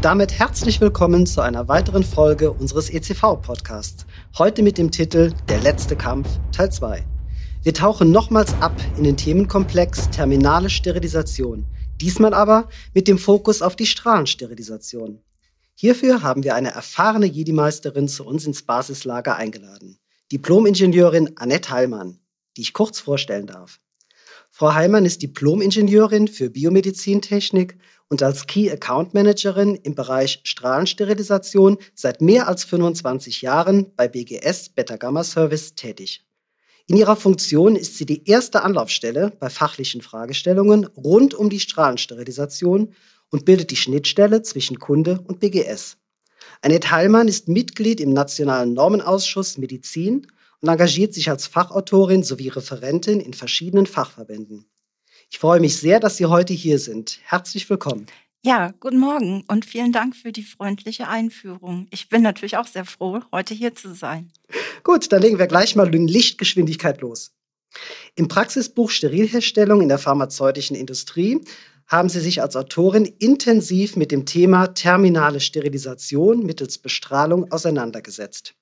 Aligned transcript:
Und 0.00 0.06
damit 0.06 0.32
herzlich 0.32 0.80
willkommen 0.80 1.26
zu 1.26 1.42
einer 1.42 1.68
weiteren 1.68 2.02
Folge 2.02 2.52
unseres 2.52 2.88
ECV-Podcasts. 2.88 4.06
Heute 4.38 4.62
mit 4.62 4.78
dem 4.78 4.90
Titel 4.90 5.34
Der 5.50 5.60
letzte 5.60 5.94
Kampf 5.94 6.26
Teil 6.52 6.72
2. 6.72 7.04
Wir 7.62 7.74
tauchen 7.74 8.10
nochmals 8.10 8.54
ab 8.62 8.72
in 8.96 9.04
den 9.04 9.18
Themenkomplex 9.18 10.08
terminale 10.08 10.70
Sterilisation. 10.70 11.66
Diesmal 12.00 12.32
aber 12.32 12.70
mit 12.94 13.08
dem 13.08 13.18
Fokus 13.18 13.60
auf 13.60 13.76
die 13.76 13.84
Strahlensterilisation. 13.84 15.20
Hierfür 15.74 16.22
haben 16.22 16.44
wir 16.44 16.54
eine 16.54 16.70
erfahrene 16.70 17.26
Jedi-Meisterin 17.26 18.08
zu 18.08 18.24
uns 18.24 18.46
ins 18.46 18.62
Basislager 18.62 19.36
eingeladen. 19.36 19.98
Diplom-Ingenieurin 20.32 21.36
Annette 21.36 21.72
Heilmann, 21.72 22.20
die 22.56 22.62
ich 22.62 22.72
kurz 22.72 23.00
vorstellen 23.00 23.46
darf. 23.46 23.80
Frau 24.48 24.72
Heilmann 24.72 25.04
ist 25.04 25.20
Diplom-Ingenieurin 25.20 26.26
für 26.26 26.48
Biomedizintechnik 26.48 27.76
und 28.10 28.22
als 28.22 28.46
Key 28.46 28.70
Account 28.70 29.14
Managerin 29.14 29.76
im 29.76 29.94
Bereich 29.94 30.40
Strahlensterilisation 30.42 31.78
seit 31.94 32.20
mehr 32.20 32.48
als 32.48 32.64
25 32.64 33.40
Jahren 33.40 33.94
bei 33.96 34.08
BGS 34.08 34.70
Beta 34.70 34.96
Gamma 34.96 35.24
Service 35.24 35.74
tätig. 35.74 36.24
In 36.86 36.96
ihrer 36.96 37.14
Funktion 37.14 37.76
ist 37.76 37.96
sie 37.96 38.06
die 38.06 38.28
erste 38.28 38.62
Anlaufstelle 38.62 39.32
bei 39.38 39.48
fachlichen 39.48 40.02
Fragestellungen 40.02 40.86
rund 40.86 41.34
um 41.34 41.48
die 41.48 41.60
Strahlensterilisation 41.60 42.92
und 43.30 43.44
bildet 43.44 43.70
die 43.70 43.76
Schnittstelle 43.76 44.42
zwischen 44.42 44.80
Kunde 44.80 45.20
und 45.28 45.38
BGS. 45.38 45.96
Annette 46.62 46.90
Heilmann 46.90 47.28
ist 47.28 47.46
Mitglied 47.46 48.00
im 48.00 48.12
Nationalen 48.12 48.74
Normenausschuss 48.74 49.56
Medizin 49.56 50.26
und 50.60 50.68
engagiert 50.68 51.14
sich 51.14 51.30
als 51.30 51.46
Fachautorin 51.46 52.24
sowie 52.24 52.48
Referentin 52.48 53.20
in 53.20 53.34
verschiedenen 53.34 53.86
Fachverbänden. 53.86 54.66
Ich 55.32 55.38
freue 55.38 55.60
mich 55.60 55.76
sehr, 55.76 56.00
dass 56.00 56.16
Sie 56.16 56.26
heute 56.26 56.52
hier 56.52 56.80
sind. 56.80 57.20
Herzlich 57.22 57.70
willkommen. 57.70 58.06
Ja, 58.42 58.72
guten 58.80 58.98
Morgen 58.98 59.44
und 59.46 59.64
vielen 59.64 59.92
Dank 59.92 60.16
für 60.16 60.32
die 60.32 60.42
freundliche 60.42 61.06
Einführung. 61.06 61.86
Ich 61.92 62.08
bin 62.08 62.22
natürlich 62.22 62.56
auch 62.56 62.66
sehr 62.66 62.84
froh, 62.84 63.20
heute 63.30 63.54
hier 63.54 63.74
zu 63.74 63.94
sein. 63.94 64.32
Gut, 64.82 65.12
dann 65.12 65.22
legen 65.22 65.38
wir 65.38 65.46
gleich 65.46 65.76
mal 65.76 65.94
in 65.94 66.08
Lichtgeschwindigkeit 66.08 67.00
los. 67.00 67.32
Im 68.16 68.26
Praxisbuch 68.26 68.90
Sterilherstellung 68.90 69.82
in 69.82 69.88
der 69.88 69.98
pharmazeutischen 69.98 70.74
Industrie 70.74 71.40
haben 71.86 72.08
Sie 72.08 72.20
sich 72.20 72.42
als 72.42 72.56
Autorin 72.56 73.04
intensiv 73.04 73.94
mit 73.94 74.10
dem 74.10 74.26
Thema 74.26 74.74
terminale 74.74 75.38
Sterilisation 75.38 76.44
mittels 76.44 76.78
Bestrahlung 76.78 77.52
auseinandergesetzt. 77.52 78.54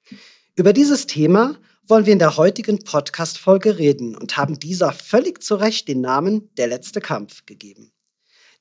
Über 0.55 0.75
dieses 0.75 1.07
Thema 1.07 1.57
wollen 1.89 2.05
wir 2.05 2.13
in 2.13 2.19
der 2.19 2.37
heutigen 2.37 2.85
Podcast-Folge 2.85 3.79
reden 3.79 4.15
und 4.15 4.37
haben 4.37 4.61
dieser 4.61 4.93
völlig 4.93 5.43
zu 5.43 5.55
Recht 5.55 5.89
den 5.89 6.03
Namen 6.03 6.51
Der 6.59 6.67
letzte 6.67 7.01
Kampf 7.01 7.47
gegeben. 7.47 7.93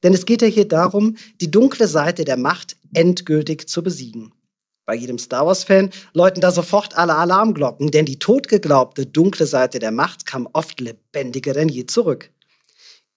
Denn 0.02 0.14
es 0.14 0.26
geht 0.26 0.42
ja 0.42 0.48
hier 0.48 0.68
darum, 0.68 1.18
die 1.42 1.52
dunkle 1.52 1.88
Seite 1.88 2.24
der 2.24 2.38
Macht 2.38 2.78
endgültig 2.94 3.68
zu 3.68 3.84
besiegen. 3.84 4.34
Bei 4.86 4.96
jedem 4.96 5.18
Star 5.18 5.46
Wars-Fan 5.46 5.90
läuten 6.14 6.40
da 6.40 6.52
sofort 6.52 6.98
alle 6.98 7.16
Alarmglocken, 7.16 7.92
denn 7.92 8.06
die 8.06 8.20
totgeglaubte 8.20 9.06
dunkle 9.06 9.46
Seite 9.46 9.80
der 9.80 9.92
Macht 9.92 10.26
kam 10.26 10.48
oft 10.54 10.80
lebendiger 10.80 11.52
denn 11.52 11.68
je 11.68 11.86
zurück. 11.86 12.32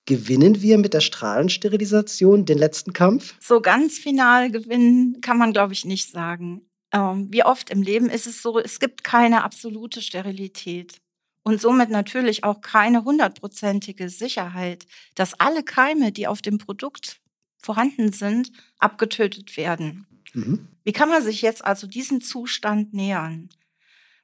Gewinnen 0.06 0.60
wir 0.60 0.78
mit 0.78 0.92
der 0.92 1.02
Strahlensterilisation 1.02 2.46
den 2.46 2.58
letzten 2.58 2.92
Kampf? 2.92 3.36
So 3.38 3.60
ganz 3.60 3.98
final 3.98 4.50
gewinnen 4.50 5.20
kann 5.20 5.38
man, 5.38 5.52
glaube 5.52 5.72
ich, 5.72 5.84
nicht 5.84 6.10
sagen. 6.10 6.62
Ähm, 6.92 7.28
wie 7.32 7.44
oft 7.44 7.70
im 7.70 7.82
Leben 7.82 8.10
ist 8.10 8.26
es 8.26 8.42
so, 8.42 8.58
es 8.58 8.80
gibt 8.80 9.04
keine 9.04 9.44
absolute 9.44 10.02
Sterilität 10.02 11.00
und 11.42 11.60
somit 11.60 11.90
natürlich 11.90 12.44
auch 12.44 12.60
keine 12.60 13.04
hundertprozentige 13.04 14.08
Sicherheit, 14.08 14.86
dass 15.14 15.38
alle 15.38 15.62
Keime, 15.62 16.12
die 16.12 16.26
auf 16.26 16.42
dem 16.42 16.58
Produkt 16.58 17.20
vorhanden 17.58 18.12
sind, 18.12 18.50
abgetötet 18.78 19.56
werden. 19.56 20.06
Mhm. 20.32 20.68
Wie 20.84 20.92
kann 20.92 21.08
man 21.08 21.22
sich 21.22 21.42
jetzt 21.42 21.64
also 21.64 21.86
diesem 21.86 22.20
Zustand 22.20 22.92
nähern? 22.92 23.50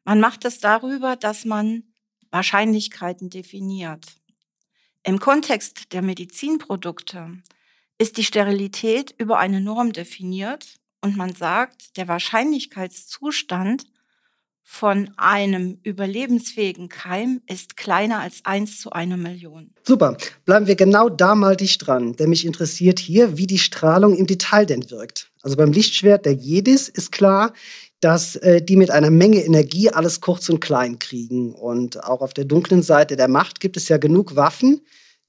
Man 0.04 0.20
macht 0.20 0.44
es 0.44 0.58
darüber, 0.58 1.16
dass 1.16 1.44
man 1.44 1.84
Wahrscheinlichkeiten 2.30 3.30
definiert. 3.30 4.06
Im 5.02 5.20
Kontext 5.20 5.92
der 5.92 6.02
Medizinprodukte 6.02 7.38
ist 7.98 8.16
die 8.16 8.24
Sterilität 8.24 9.14
über 9.18 9.38
eine 9.38 9.60
Norm 9.60 9.92
definiert 9.92 10.76
und 11.06 11.16
man 11.16 11.34
sagt, 11.34 11.96
der 11.96 12.08
Wahrscheinlichkeitszustand 12.08 13.84
von 14.60 15.08
einem 15.16 15.78
überlebensfähigen 15.84 16.88
Keim 16.88 17.42
ist 17.46 17.76
kleiner 17.76 18.18
als 18.18 18.40
1 18.42 18.80
zu 18.80 18.90
einer 18.90 19.16
Million. 19.16 19.70
Super, 19.84 20.16
bleiben 20.44 20.66
wir 20.66 20.74
genau 20.74 21.08
da 21.08 21.36
mal 21.36 21.56
dicht 21.56 21.86
dran, 21.86 22.14
denn 22.14 22.30
mich 22.30 22.44
interessiert 22.44 22.98
hier, 22.98 23.38
wie 23.38 23.46
die 23.46 23.60
Strahlung 23.60 24.16
im 24.16 24.26
Detail 24.26 24.66
denn 24.66 24.90
wirkt. 24.90 25.30
Also 25.42 25.56
beim 25.56 25.70
Lichtschwert 25.70 26.26
der 26.26 26.32
Jedis 26.32 26.88
ist 26.88 27.12
klar, 27.12 27.52
dass 28.00 28.34
äh, 28.34 28.60
die 28.60 28.74
mit 28.74 28.90
einer 28.90 29.10
Menge 29.10 29.44
Energie 29.44 29.88
alles 29.90 30.20
kurz 30.20 30.48
und 30.48 30.58
klein 30.58 30.98
kriegen. 30.98 31.54
Und 31.54 32.02
auch 32.02 32.20
auf 32.20 32.34
der 32.34 32.46
dunklen 32.46 32.82
Seite 32.82 33.14
der 33.14 33.28
Macht 33.28 33.60
gibt 33.60 33.76
es 33.76 33.88
ja 33.88 33.98
genug 33.98 34.34
Waffen, 34.34 34.80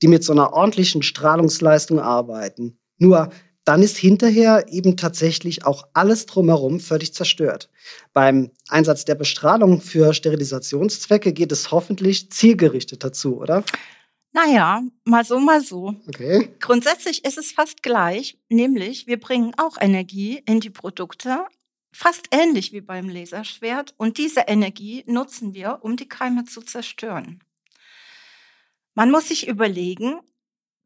die 0.02 0.08
mit 0.08 0.24
so 0.24 0.34
einer 0.34 0.54
ordentlichen 0.54 1.04
Strahlungsleistung 1.04 2.00
arbeiten. 2.00 2.80
Nur 2.98 3.30
dann 3.68 3.84
ist 3.84 3.98
hinterher 3.98 4.66
eben 4.70 4.96
tatsächlich 4.96 5.66
auch 5.66 5.88
alles 5.94 6.26
drumherum 6.26 6.80
völlig 6.80 7.14
zerstört. 7.14 7.70
Beim 8.14 8.52
Einsatz 8.70 9.04
der 9.04 9.16
Bestrahlung 9.16 9.82
für 9.82 10.14
Sterilisationszwecke 10.14 11.34
geht 11.34 11.52
es 11.52 11.70
hoffentlich 11.70 12.32
zielgerichtet 12.32 13.04
dazu, 13.04 13.38
oder? 13.38 13.66
Naja, 14.32 14.84
mal 15.04 15.26
so, 15.26 15.40
mal 15.40 15.60
so. 15.60 15.96
Okay. 16.08 16.50
Grundsätzlich 16.62 17.26
ist 17.26 17.38
es 17.38 17.52
fast 17.52 17.84
gleich, 17.84 18.38
nämlich 18.48 19.06
wir 19.06 19.20
bringen 19.20 19.54
auch 19.58 19.76
Energie 19.82 20.42
in 20.46 20.62
die 20.62 20.70
Produkte, 20.70 21.46
fast 21.92 22.28
ähnlich 22.32 22.72
wie 22.72 22.82
beim 22.82 23.10
Laserschwert, 23.10 23.94
und 23.98 24.18
diese 24.18 24.42
Energie 24.48 25.04
nutzen 25.08 25.54
wir, 25.54 25.80
um 25.82 25.98
die 25.98 26.08
Keime 26.08 26.46
zu 26.46 26.62
zerstören. 26.62 27.44
Man 28.94 29.12
muss 29.12 29.28
sich 29.28 29.48
überlegen, 29.48 30.22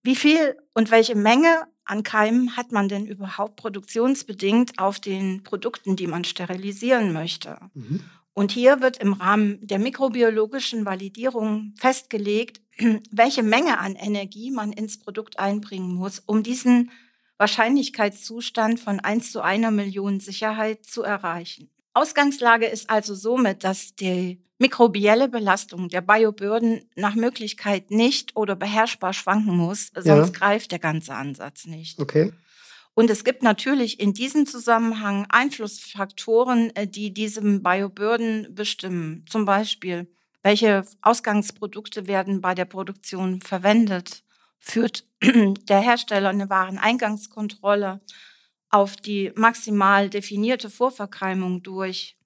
wie 0.02 0.16
viel 0.16 0.58
und 0.74 0.90
welche 0.90 1.16
Menge 1.16 1.68
an 1.86 2.04
Keimen 2.04 2.56
hat 2.56 2.72
man 2.72 2.90
denn 2.90 3.06
überhaupt 3.06 3.56
produktionsbedingt 3.56 4.80
auf 4.80 5.00
den 5.00 5.44
Produkten, 5.44 5.96
die 5.96 6.08
man 6.08 6.24
sterilisieren 6.24 7.14
möchte? 7.14 7.58
Mhm. 7.74 8.02
Und 8.34 8.52
hier 8.52 8.82
wird 8.82 8.98
im 8.98 9.14
Rahmen 9.14 9.60
der 9.66 9.80
mikrobiologischen 9.80 10.86
Validierung 10.86 11.74
festgelegt, 11.78 12.62
welche 13.12 13.44
Menge 13.44 13.80
an 13.80 13.96
Energie 13.96 14.52
man 14.52 14.72
ins 14.72 15.00
Produkt 15.00 15.40
einbringen 15.40 15.94
muss, 15.94 16.20
um 16.20 16.44
diesen 16.44 16.92
Wahrscheinlichkeitszustand 17.38 18.80
von 18.80 19.00
1 19.00 19.32
zu 19.32 19.42
einer 19.42 19.72
Million 19.72 20.20
Sicherheit 20.20 20.86
zu 20.86 21.02
erreichen. 21.02 21.70
Ausgangslage 21.94 22.66
ist 22.66 22.90
also 22.90 23.16
somit, 23.16 23.64
dass 23.64 23.96
die 23.96 24.42
mikrobielle 24.60 25.28
Belastung 25.28 25.90
der 25.90 26.02
Biobürden 26.02 26.88
nach 26.96 27.16
Möglichkeit 27.16 27.90
nicht 27.90 28.36
oder 28.36 28.56
beherrschbar 28.56 29.14
schwanken 29.14 29.58
muss, 29.58 29.92
sonst 29.96 30.06
ja. 30.06 30.40
greift 30.40 30.72
der 30.72 30.80
ganze 30.80 31.16
Ansatz 31.16 31.66
nicht. 31.66 32.00
Okay. 32.00 32.32
Und 32.94 33.10
es 33.10 33.24
gibt 33.24 33.42
natürlich 33.42 34.00
in 34.00 34.14
diesem 34.14 34.46
Zusammenhang 34.46 35.26
Einflussfaktoren, 35.30 36.76
äh, 36.76 36.88
die 36.88 37.14
diesem 37.14 37.64
Biobürden 37.64 38.54
bestimmen. 38.54 39.26
Zum 39.30 39.46
Beispiel, 39.46 40.08
welche 40.44 40.84
Ausgangsprodukte 41.02 42.08
werden 42.08 42.42
bei 42.42 42.54
der 42.54 42.66
Produktion 42.66 43.42
verwendet? 43.42 44.24
Führt 44.60 45.06
der 45.24 45.80
Hersteller 45.80 46.30
eine 46.30 46.50
Wareneingangskontrolle 46.50 48.02
auf 48.72 48.96
die 48.96 49.32
maximal 49.36 50.10
definierte 50.10 50.70
Vorverkeimung 50.70 51.62
durch? 51.62 52.18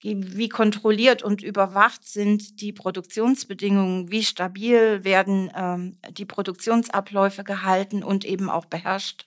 Wie 0.00 0.48
kontrolliert 0.48 1.24
und 1.24 1.42
überwacht 1.42 2.04
sind 2.04 2.60
die 2.60 2.72
Produktionsbedingungen? 2.72 4.12
Wie 4.12 4.22
stabil 4.22 5.02
werden 5.02 5.50
ähm, 5.56 5.98
die 6.12 6.24
Produktionsabläufe 6.24 7.42
gehalten 7.42 8.04
und 8.04 8.24
eben 8.24 8.48
auch 8.48 8.66
beherrscht? 8.66 9.26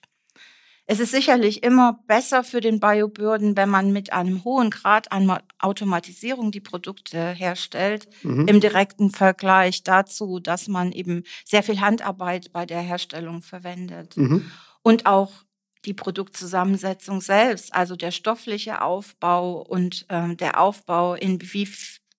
Es 0.86 0.98
ist 0.98 1.12
sicherlich 1.12 1.62
immer 1.62 2.00
besser 2.06 2.42
für 2.42 2.60
den 2.60 2.80
Biobürden, 2.80 3.56
wenn 3.56 3.68
man 3.68 3.92
mit 3.92 4.12
einem 4.12 4.44
hohen 4.44 4.70
Grad 4.70 5.12
an 5.12 5.38
Automatisierung 5.58 6.50
die 6.50 6.60
Produkte 6.60 7.30
herstellt, 7.30 8.08
mhm. 8.22 8.48
im 8.48 8.60
direkten 8.60 9.10
Vergleich 9.10 9.84
dazu, 9.84 10.40
dass 10.40 10.68
man 10.68 10.90
eben 10.90 11.22
sehr 11.44 11.62
viel 11.62 11.80
Handarbeit 11.80 12.52
bei 12.52 12.66
der 12.66 12.80
Herstellung 12.80 13.42
verwendet. 13.42 14.16
Mhm. 14.16 14.50
Und 14.82 15.06
auch 15.06 15.32
die 15.84 15.94
Produktzusammensetzung 15.94 17.20
selbst, 17.20 17.74
also 17.74 17.96
der 17.96 18.10
stoffliche 18.10 18.82
Aufbau 18.82 19.62
und 19.62 20.06
äh, 20.08 20.34
der 20.36 20.60
Aufbau, 20.60 21.14
in 21.14 21.40
wie 21.52 21.68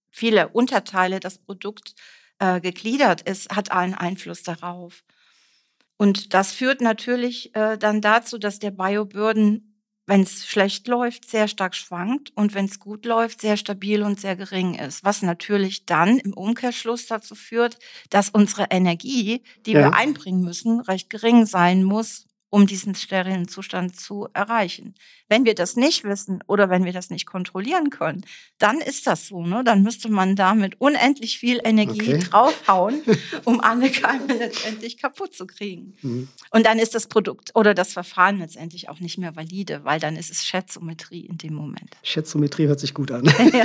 viele 0.10 0.50
Unterteile 0.50 1.20
das 1.20 1.38
Produkt 1.38 1.96
äh, 2.40 2.60
gegliedert 2.60 3.22
ist, 3.22 3.50
hat 3.56 3.72
einen 3.72 3.96
Einfluss 3.96 4.44
darauf. 4.44 5.04
Und 5.98 6.34
das 6.34 6.52
führt 6.52 6.82
natürlich 6.82 7.56
äh, 7.56 7.78
dann 7.78 8.02
dazu, 8.02 8.38
dass 8.38 8.60
der 8.60 8.72
Biobürden, 8.72 9.80
wenn 10.06 10.22
es 10.22 10.46
schlecht 10.46 10.88
läuft, 10.90 11.30
sehr 11.30 11.48
stark 11.48 11.76
schwankt 11.76 12.32
und 12.36 12.54
wenn 12.54 12.66
es 12.66 12.80
gut 12.80 13.06
läuft, 13.06 13.40
sehr 13.40 13.56
stabil 13.56 14.04
und 14.04 14.20
sehr 14.20 14.36
gering 14.36 14.76
ist. 14.76 15.06
Was 15.06 15.22
natürlich 15.22 15.86
dann 15.86 16.20
im 16.20 16.34
Umkehrschluss 16.34 17.08
dazu 17.08 17.36
führt, 17.36 17.80
dass 18.10 18.30
unsere 18.30 18.68
Energie, 18.70 19.44
die 19.66 19.72
ja. 19.72 19.80
wir 19.80 19.94
einbringen 19.94 20.44
müssen, 20.44 20.82
recht 20.82 21.10
gering 21.10 21.46
sein 21.46 21.84
muss, 21.84 22.26
um 22.54 22.68
diesen 22.68 22.94
sterilen 22.94 23.48
Zustand 23.48 23.96
zu 23.96 24.28
erreichen. 24.34 24.94
Wenn 25.28 25.44
wir 25.44 25.56
das 25.56 25.76
nicht 25.76 26.04
wissen 26.04 26.44
oder 26.46 26.70
wenn 26.70 26.86
wir 26.86 26.94
das 26.94 27.10
nicht 27.10 27.26
kontrollieren 27.26 27.90
können, 27.90 28.28
dann 28.60 28.80
ist 28.80 29.08
das 29.08 29.28
so. 29.28 29.44
Ne? 29.44 29.64
Dann 29.66 29.82
müsste 29.82 30.08
man 30.08 30.36
damit 30.36 30.80
unendlich 30.80 31.40
viel 31.40 31.60
Energie 31.64 32.14
okay. 32.14 32.20
draufhauen, 32.20 33.02
um 33.46 33.60
alle 33.60 33.90
Keime 33.90 34.38
letztendlich 34.38 34.98
kaputt 34.98 35.34
zu 35.34 35.48
kriegen. 35.48 35.96
Mhm. 36.04 36.28
Und 36.52 36.68
dann 36.68 36.78
ist 36.78 36.94
das 36.94 37.08
Produkt 37.08 37.50
oder 37.56 37.74
das 37.74 37.92
Verfahren 37.92 38.38
letztendlich 38.38 38.88
auch 38.88 39.00
nicht 39.00 39.18
mehr 39.18 39.36
valide, 39.36 39.84
weil 39.84 40.00
dann 40.00 40.16
ist 40.16 40.30
es 40.30 40.46
Schätzometrie 40.46 41.26
in 41.26 41.40
dem 41.40 41.56
Moment. 41.56 41.90
Schätzometrie 42.04 42.68
hört 42.68 42.80
sich 42.80 42.94
gut 42.94 43.10
an. 43.10 43.24
ja. 43.52 43.64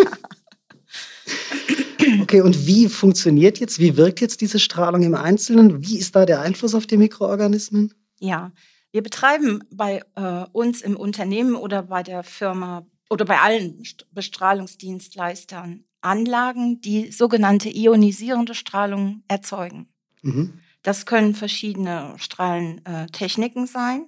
Okay, 2.23 2.41
und 2.41 2.67
wie 2.67 2.89
funktioniert 2.89 3.61
jetzt, 3.61 3.81
wie 3.81 3.99
wirkt 3.99 4.23
jetzt 4.23 4.41
diese 4.41 4.59
Strahlung 4.59 5.03
im 5.03 5.15
Einzelnen? 5.15 5.87
Wie 5.87 5.99
ist 5.99 6.17
da 6.17 6.25
der 6.25 6.41
Einfluss 6.41 6.75
auf 6.75 6.87
die 6.87 6.97
Mikroorganismen? 6.97 7.93
Ja, 8.21 8.51
wir 8.93 9.03
betreiben 9.03 9.63
bei 9.71 10.03
äh, 10.17 10.45
uns 10.53 10.81
im 10.81 10.97
Unternehmen 10.97 11.55
oder 11.55 11.83
bei 11.83 12.03
der 12.03 12.23
Firma 12.23 12.87
oder 13.11 13.25
bei 13.25 13.39
allen 13.41 13.83
Bestrahlungsdienstleistern 14.13 15.85
Anlagen, 16.01 16.81
die 16.81 17.11
sogenannte 17.11 17.69
ionisierende 17.75 18.55
Strahlung 18.55 19.23
erzeugen. 19.29 19.89
Mhm. 20.23 20.61
Das 20.83 21.07
können 21.07 21.35
verschiedene 21.35 22.15
Strahlentechniken 22.19 23.67
sein. 23.67 24.07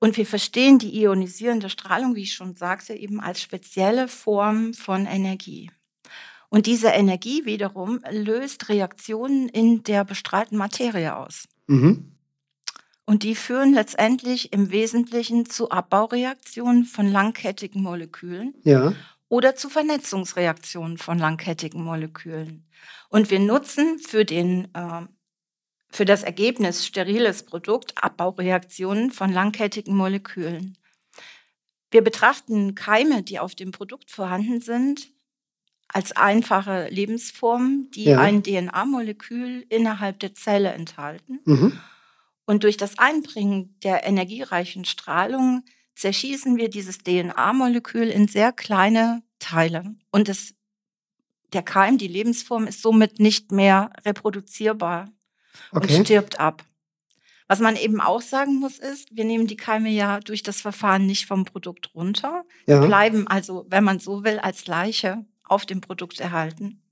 Und 0.00 0.16
wir 0.16 0.26
verstehen 0.26 0.78
die 0.78 0.98
ionisierende 1.02 1.68
Strahlung, 1.68 2.16
wie 2.16 2.22
ich 2.22 2.34
schon 2.34 2.56
sagte, 2.56 2.94
eben 2.94 3.20
als 3.20 3.40
spezielle 3.42 4.08
Form 4.08 4.74
von 4.74 5.06
Energie. 5.06 5.70
Und 6.48 6.66
diese 6.66 6.88
Energie 6.88 7.44
wiederum 7.44 8.00
löst 8.10 8.68
Reaktionen 8.68 9.48
in 9.48 9.84
der 9.84 10.04
bestrahlten 10.04 10.58
Materie 10.58 11.14
aus. 11.14 11.46
Mhm. 11.68 12.16
Und 13.10 13.24
die 13.24 13.34
führen 13.34 13.74
letztendlich 13.74 14.52
im 14.52 14.70
Wesentlichen 14.70 15.44
zu 15.44 15.70
Abbaureaktionen 15.70 16.84
von 16.84 17.10
langkettigen 17.10 17.82
Molekülen 17.82 18.54
ja. 18.62 18.92
oder 19.28 19.56
zu 19.56 19.68
Vernetzungsreaktionen 19.68 20.96
von 20.96 21.18
langkettigen 21.18 21.82
Molekülen. 21.82 22.68
Und 23.08 23.32
wir 23.32 23.40
nutzen 23.40 23.98
für, 23.98 24.24
den, 24.24 24.72
äh, 24.76 25.02
für 25.88 26.04
das 26.04 26.22
Ergebnis 26.22 26.86
steriles 26.86 27.42
Produkt 27.42 28.00
Abbaureaktionen 28.00 29.10
von 29.10 29.32
langkettigen 29.32 29.96
Molekülen. 29.96 30.78
Wir 31.90 32.04
betrachten 32.04 32.76
Keime, 32.76 33.24
die 33.24 33.40
auf 33.40 33.56
dem 33.56 33.72
Produkt 33.72 34.12
vorhanden 34.12 34.60
sind, 34.60 35.08
als 35.88 36.12
einfache 36.12 36.86
Lebensformen, 36.90 37.90
die 37.90 38.04
ja. 38.04 38.20
ein 38.20 38.44
DNA-Molekül 38.44 39.66
innerhalb 39.68 40.20
der 40.20 40.36
Zelle 40.36 40.68
enthalten. 40.68 41.40
Mhm. 41.44 41.80
Und 42.50 42.64
durch 42.64 42.76
das 42.76 42.98
Einbringen 42.98 43.78
der 43.84 44.04
energiereichen 44.04 44.84
Strahlung 44.84 45.62
zerschießen 45.94 46.56
wir 46.56 46.68
dieses 46.68 46.98
DNA-Molekül 46.98 48.08
in 48.08 48.26
sehr 48.26 48.50
kleine 48.50 49.22
Teile. 49.38 49.94
Und 50.10 50.28
es, 50.28 50.56
der 51.52 51.62
Keim, 51.62 51.96
die 51.96 52.08
Lebensform, 52.08 52.66
ist 52.66 52.82
somit 52.82 53.20
nicht 53.20 53.52
mehr 53.52 53.92
reproduzierbar 54.04 55.12
okay. 55.70 55.96
und 55.96 56.04
stirbt 56.04 56.40
ab. 56.40 56.64
Was 57.46 57.60
man 57.60 57.76
eben 57.76 58.00
auch 58.00 58.20
sagen 58.20 58.56
muss, 58.56 58.80
ist, 58.80 59.14
wir 59.14 59.24
nehmen 59.24 59.46
die 59.46 59.56
Keime 59.56 59.90
ja 59.90 60.18
durch 60.18 60.42
das 60.42 60.60
Verfahren 60.60 61.06
nicht 61.06 61.26
vom 61.26 61.44
Produkt 61.44 61.94
runter. 61.94 62.44
Ja. 62.66 62.84
Bleiben 62.84 63.28
also, 63.28 63.64
wenn 63.68 63.84
man 63.84 64.00
so 64.00 64.24
will, 64.24 64.40
als 64.40 64.66
Leiche 64.66 65.24
auf 65.44 65.66
dem 65.66 65.80
Produkt 65.80 66.18
erhalten. 66.18 66.82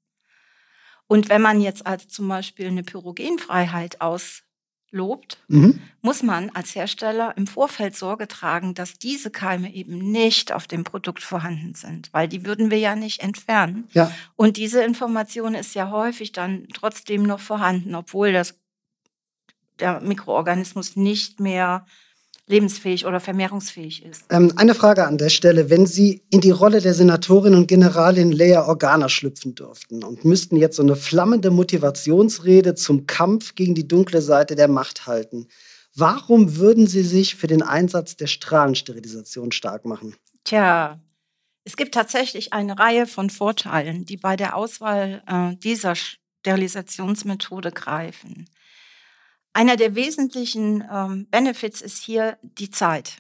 Und 1.08 1.28
wenn 1.28 1.43
man 1.43 1.61
jetzt 1.61 1.84
also 1.84 2.06
zum 2.06 2.28
Beispiel 2.28 2.69
eine 2.69 2.84
Pyrogenfreiheit 2.84 4.00
aus 4.00 4.44
lobt, 4.90 5.38
mhm. 5.49 5.80
muss 6.00 6.23
man 6.23 6.50
als 6.50 6.75
Hersteller 6.75 7.37
im 7.37 7.47
Vorfeld 7.47 7.97
Sorge 7.97 8.28
tragen, 8.28 8.75
dass 8.75 8.95
diese 8.95 9.30
Keime 9.30 9.73
eben 9.73 9.99
nicht 9.99 10.52
auf 10.52 10.66
dem 10.66 10.85
Produkt 10.85 11.23
vorhanden 11.23 11.75
sind, 11.75 12.09
weil 12.12 12.28
die 12.28 12.47
würden 12.47 12.71
wir 12.71 12.78
ja 12.78 12.97
nicht 12.97 13.23
entfernen. 13.23 13.88
Ja. 13.92 14.11
Und 14.37 14.57
diese 14.57 14.83
Information 14.83 15.54
ist 15.54 15.75
ja 15.75 15.90
häufig 15.90 16.33
dann 16.33 16.68
trotzdem 16.73 17.23
noch 17.23 17.40
vorhanden, 17.40 17.95
obwohl 17.95 18.33
das, 18.33 18.59
der 19.78 20.00
Mikroorganismus 20.00 20.97
nicht 20.97 21.40
mehr 21.40 21.85
lebensfähig 22.49 23.07
oder 23.07 23.21
vermehrungsfähig 23.21 24.05
ist. 24.05 24.25
Ähm, 24.31 24.52
eine 24.57 24.75
Frage 24.75 25.07
an 25.07 25.19
der 25.19 25.28
Stelle. 25.28 25.71
Wenn 25.71 25.87
Sie 25.87 26.23
in 26.31 26.40
die 26.40 26.50
Rolle 26.50 26.81
der 26.81 26.95
Senatorin 26.95 27.55
und 27.55 27.69
Generalin 27.69 28.33
Lea 28.33 28.59
Organa 28.59 29.09
schlüpfen 29.09 29.55
dürften 29.55 30.02
und 30.02 30.25
müssten 30.25 30.57
jetzt 30.57 30.76
so 30.76 30.83
eine 30.83 30.97
flammende 30.97 31.50
Motivationsrede 31.50 32.75
zum 32.75 33.07
Kampf 33.07 33.55
gegen 33.55 33.75
die 33.75 33.87
dunkle 33.87 34.23
Seite 34.23 34.57
der 34.57 34.69
Macht 34.69 35.07
halten, 35.07 35.47
warum 35.95 36.57
würden 36.57 36.87
Sie 36.87 37.02
sich 37.02 37.37
für 37.37 37.47
den 37.47 37.62
Einsatz 37.62 38.17
der 38.17 38.26
Strahlensterilisation 38.26 39.52
stark 39.52 39.85
machen? 39.85 40.17
Tja, 40.45 41.00
es 41.64 41.76
gibt 41.76 41.93
tatsächlich 41.93 42.55
eine 42.55 42.78
Reihe 42.78 43.07
von 43.07 43.28
Vorteilen, 43.28 44.07
die 44.07 44.17
bei 44.17 44.37
der 44.37 44.57
Auswahl 44.57 45.23
äh, 45.26 45.55
dieser 45.57 45.95
Sterilisationsmethode 45.95 47.73
greifen. 47.73 48.47
Einer 49.52 49.76
der 49.76 49.95
wesentlichen 49.95 50.85
ähm, 50.93 51.26
Benefits 51.31 51.81
ist 51.81 52.02
hier 52.02 52.38
die 52.43 52.71
Zeit. 52.71 53.17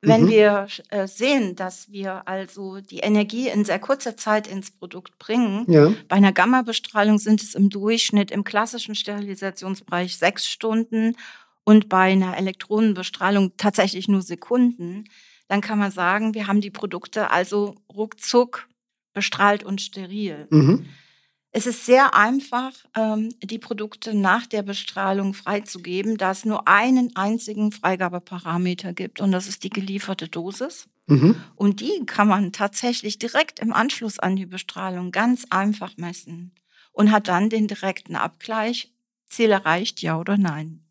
Wenn 0.00 0.24
mhm. 0.24 0.28
wir 0.28 0.66
äh, 0.90 1.08
sehen, 1.08 1.56
dass 1.56 1.90
wir 1.90 2.28
also 2.28 2.80
die 2.80 2.98
Energie 2.98 3.48
in 3.48 3.64
sehr 3.64 3.80
kurzer 3.80 4.16
Zeit 4.16 4.46
ins 4.46 4.70
Produkt 4.70 5.18
bringen, 5.18 5.64
ja. 5.68 5.92
bei 6.08 6.16
einer 6.16 6.32
Gammabestrahlung 6.32 7.18
sind 7.18 7.42
es 7.42 7.54
im 7.56 7.68
Durchschnitt 7.68 8.30
im 8.30 8.44
klassischen 8.44 8.94
Sterilisationsbereich 8.94 10.16
sechs 10.16 10.46
Stunden 10.48 11.16
und 11.64 11.88
bei 11.88 12.12
einer 12.12 12.36
Elektronenbestrahlung 12.36 13.56
tatsächlich 13.56 14.06
nur 14.06 14.22
Sekunden, 14.22 15.04
dann 15.48 15.60
kann 15.60 15.78
man 15.78 15.90
sagen, 15.90 16.32
wir 16.34 16.46
haben 16.46 16.60
die 16.60 16.70
Produkte 16.70 17.30
also 17.30 17.74
ruckzuck 17.92 18.68
bestrahlt 19.14 19.64
und 19.64 19.80
steril. 19.80 20.46
Mhm. 20.50 20.86
Es 21.50 21.66
ist 21.66 21.86
sehr 21.86 22.14
einfach, 22.14 22.72
ähm, 22.94 23.30
die 23.42 23.58
Produkte 23.58 24.14
nach 24.14 24.46
der 24.46 24.62
Bestrahlung 24.62 25.32
freizugeben, 25.32 26.18
da 26.18 26.32
es 26.32 26.44
nur 26.44 26.68
einen 26.68 27.16
einzigen 27.16 27.72
Freigabeparameter 27.72 28.92
gibt 28.92 29.20
und 29.20 29.32
das 29.32 29.48
ist 29.48 29.64
die 29.64 29.70
gelieferte 29.70 30.28
Dosis. 30.28 30.88
Mhm. 31.06 31.36
Und 31.56 31.80
die 31.80 32.04
kann 32.04 32.28
man 32.28 32.52
tatsächlich 32.52 33.18
direkt 33.18 33.60
im 33.60 33.72
Anschluss 33.72 34.18
an 34.18 34.36
die 34.36 34.46
Bestrahlung 34.46 35.10
ganz 35.10 35.46
einfach 35.48 35.96
messen 35.96 36.52
und 36.92 37.10
hat 37.10 37.28
dann 37.28 37.48
den 37.48 37.66
direkten 37.66 38.14
Abgleich, 38.14 38.92
Ziel 39.26 39.50
erreicht, 39.50 40.02
ja 40.02 40.18
oder 40.18 40.36
nein. 40.36 40.84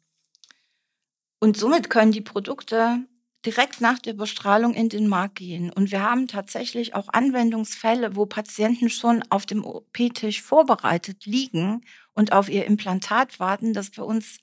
Und 1.40 1.56
somit 1.56 1.92
können 1.92 2.12
die 2.12 2.22
Produkte 2.22 3.06
direkt 3.48 3.80
nach 3.80 3.98
der 3.98 4.12
Bestrahlung 4.12 4.74
in 4.74 4.90
den 4.90 5.08
Markt 5.08 5.36
gehen. 5.36 5.72
Und 5.72 5.90
wir 5.90 6.04
haben 6.04 6.28
tatsächlich 6.28 6.96
auch 6.96 7.08
Anwendungsfälle, 7.08 8.18
wo 8.18 8.26
Patienten 8.26 8.90
schon 8.90 9.24
auf 9.30 9.46
dem 9.46 9.64
OP-Tisch 9.64 10.42
vorbereitet 10.42 11.26
liegen 11.26 11.86
und 12.14 12.34
auf 12.34 12.50
ihr 12.50 12.66
Implantat 12.66 13.40
warten, 13.40 13.74
das 13.74 13.92
bei 13.92 14.04
uns 14.04 14.40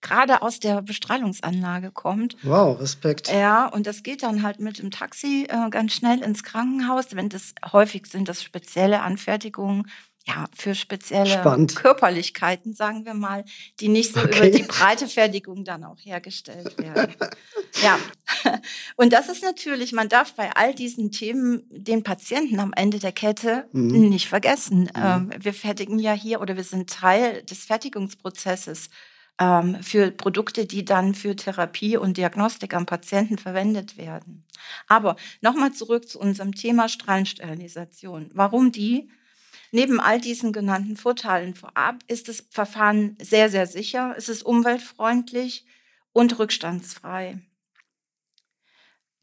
gerade 0.00 0.40
aus 0.40 0.60
der 0.60 0.80
Bestrahlungsanlage 0.80 1.90
kommt. 1.90 2.38
Wow, 2.42 2.80
Respekt. 2.80 3.30
Ja, 3.30 3.66
und 3.66 3.86
das 3.86 4.02
geht 4.02 4.22
dann 4.22 4.42
halt 4.42 4.60
mit 4.60 4.78
dem 4.78 4.90
Taxi 4.90 5.46
äh, 5.50 5.68
ganz 5.68 5.92
schnell 5.92 6.22
ins 6.22 6.42
Krankenhaus. 6.42 7.14
Wenn 7.14 7.28
das 7.28 7.54
häufig 7.70 8.06
sind 8.06 8.30
das 8.30 8.42
spezielle 8.42 9.02
Anfertigungen, 9.02 9.90
ja, 10.26 10.46
für 10.54 10.74
spezielle 10.74 11.26
Spannend. 11.26 11.74
Körperlichkeiten, 11.74 12.74
sagen 12.74 13.04
wir 13.04 13.14
mal, 13.14 13.44
die 13.80 13.88
nicht 13.88 14.14
so 14.14 14.20
okay. 14.20 14.48
über 14.48 14.58
die 14.58 14.62
breite 14.62 15.08
Fertigung 15.08 15.64
dann 15.64 15.84
auch 15.84 15.98
hergestellt 16.00 16.78
werden. 16.78 17.14
ja, 17.82 17.98
und 18.96 19.12
das 19.12 19.28
ist 19.28 19.42
natürlich, 19.42 19.92
man 19.92 20.08
darf 20.08 20.34
bei 20.34 20.54
all 20.54 20.74
diesen 20.74 21.10
Themen 21.10 21.64
den 21.70 22.02
Patienten 22.04 22.60
am 22.60 22.72
Ende 22.74 22.98
der 22.98 23.12
Kette 23.12 23.68
mhm. 23.72 24.08
nicht 24.08 24.28
vergessen. 24.28 24.82
Mhm. 24.82 24.90
Ähm, 24.94 25.30
wir 25.38 25.54
fertigen 25.54 25.98
ja 25.98 26.12
hier 26.12 26.40
oder 26.40 26.56
wir 26.56 26.64
sind 26.64 26.90
Teil 26.90 27.42
des 27.42 27.64
Fertigungsprozesses 27.64 28.90
ähm, 29.40 29.82
für 29.82 30.12
Produkte, 30.12 30.66
die 30.66 30.84
dann 30.84 31.14
für 31.14 31.34
Therapie 31.34 31.96
und 31.96 32.16
Diagnostik 32.16 32.74
am 32.74 32.86
Patienten 32.86 33.38
verwendet 33.38 33.96
werden. 33.96 34.44
Aber 34.86 35.16
nochmal 35.40 35.72
zurück 35.72 36.08
zu 36.08 36.20
unserem 36.20 36.54
Thema 36.54 36.88
Strahlensterilisation. 36.88 38.30
Warum 38.34 38.70
die? 38.70 39.10
Neben 39.72 40.00
all 40.00 40.20
diesen 40.20 40.52
genannten 40.52 40.98
Vorteilen 40.98 41.54
vorab 41.54 41.96
ist 42.06 42.28
das 42.28 42.44
Verfahren 42.50 43.16
sehr, 43.20 43.48
sehr 43.48 43.66
sicher, 43.66 44.14
es 44.18 44.28
ist 44.28 44.42
umweltfreundlich 44.42 45.64
und 46.12 46.38
rückstandsfrei. 46.38 47.40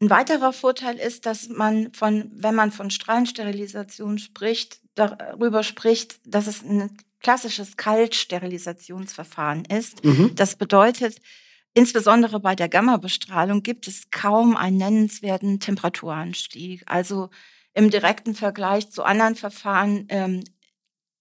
Ein 0.02 0.10
weiterer 0.10 0.52
Vorteil 0.52 0.96
ist, 0.96 1.24
dass 1.24 1.48
man 1.48 1.92
von, 1.92 2.30
wenn 2.34 2.54
man 2.54 2.72
von 2.72 2.90
Strahlensterilisation 2.90 4.18
spricht, 4.18 4.80
darüber 4.96 5.62
spricht, 5.62 6.18
dass 6.24 6.48
es 6.48 6.62
ein 6.62 6.96
klassisches 7.20 7.76
Kaltsterilisationsverfahren 7.76 9.66
ist. 9.66 10.04
Mhm. 10.04 10.34
Das 10.34 10.56
bedeutet, 10.56 11.20
insbesondere 11.74 12.40
bei 12.40 12.56
der 12.56 12.68
Gammabestrahlung 12.68 13.62
gibt 13.62 13.86
es 13.86 14.10
kaum 14.10 14.56
einen 14.56 14.78
nennenswerten 14.78 15.60
Temperaturanstieg. 15.60 16.82
Also 16.86 17.30
im 17.74 17.90
direkten 17.90 18.34
Vergleich 18.34 18.90
zu 18.90 19.02
anderen 19.02 19.36
Verfahren 19.36 20.06
ähm, 20.08 20.44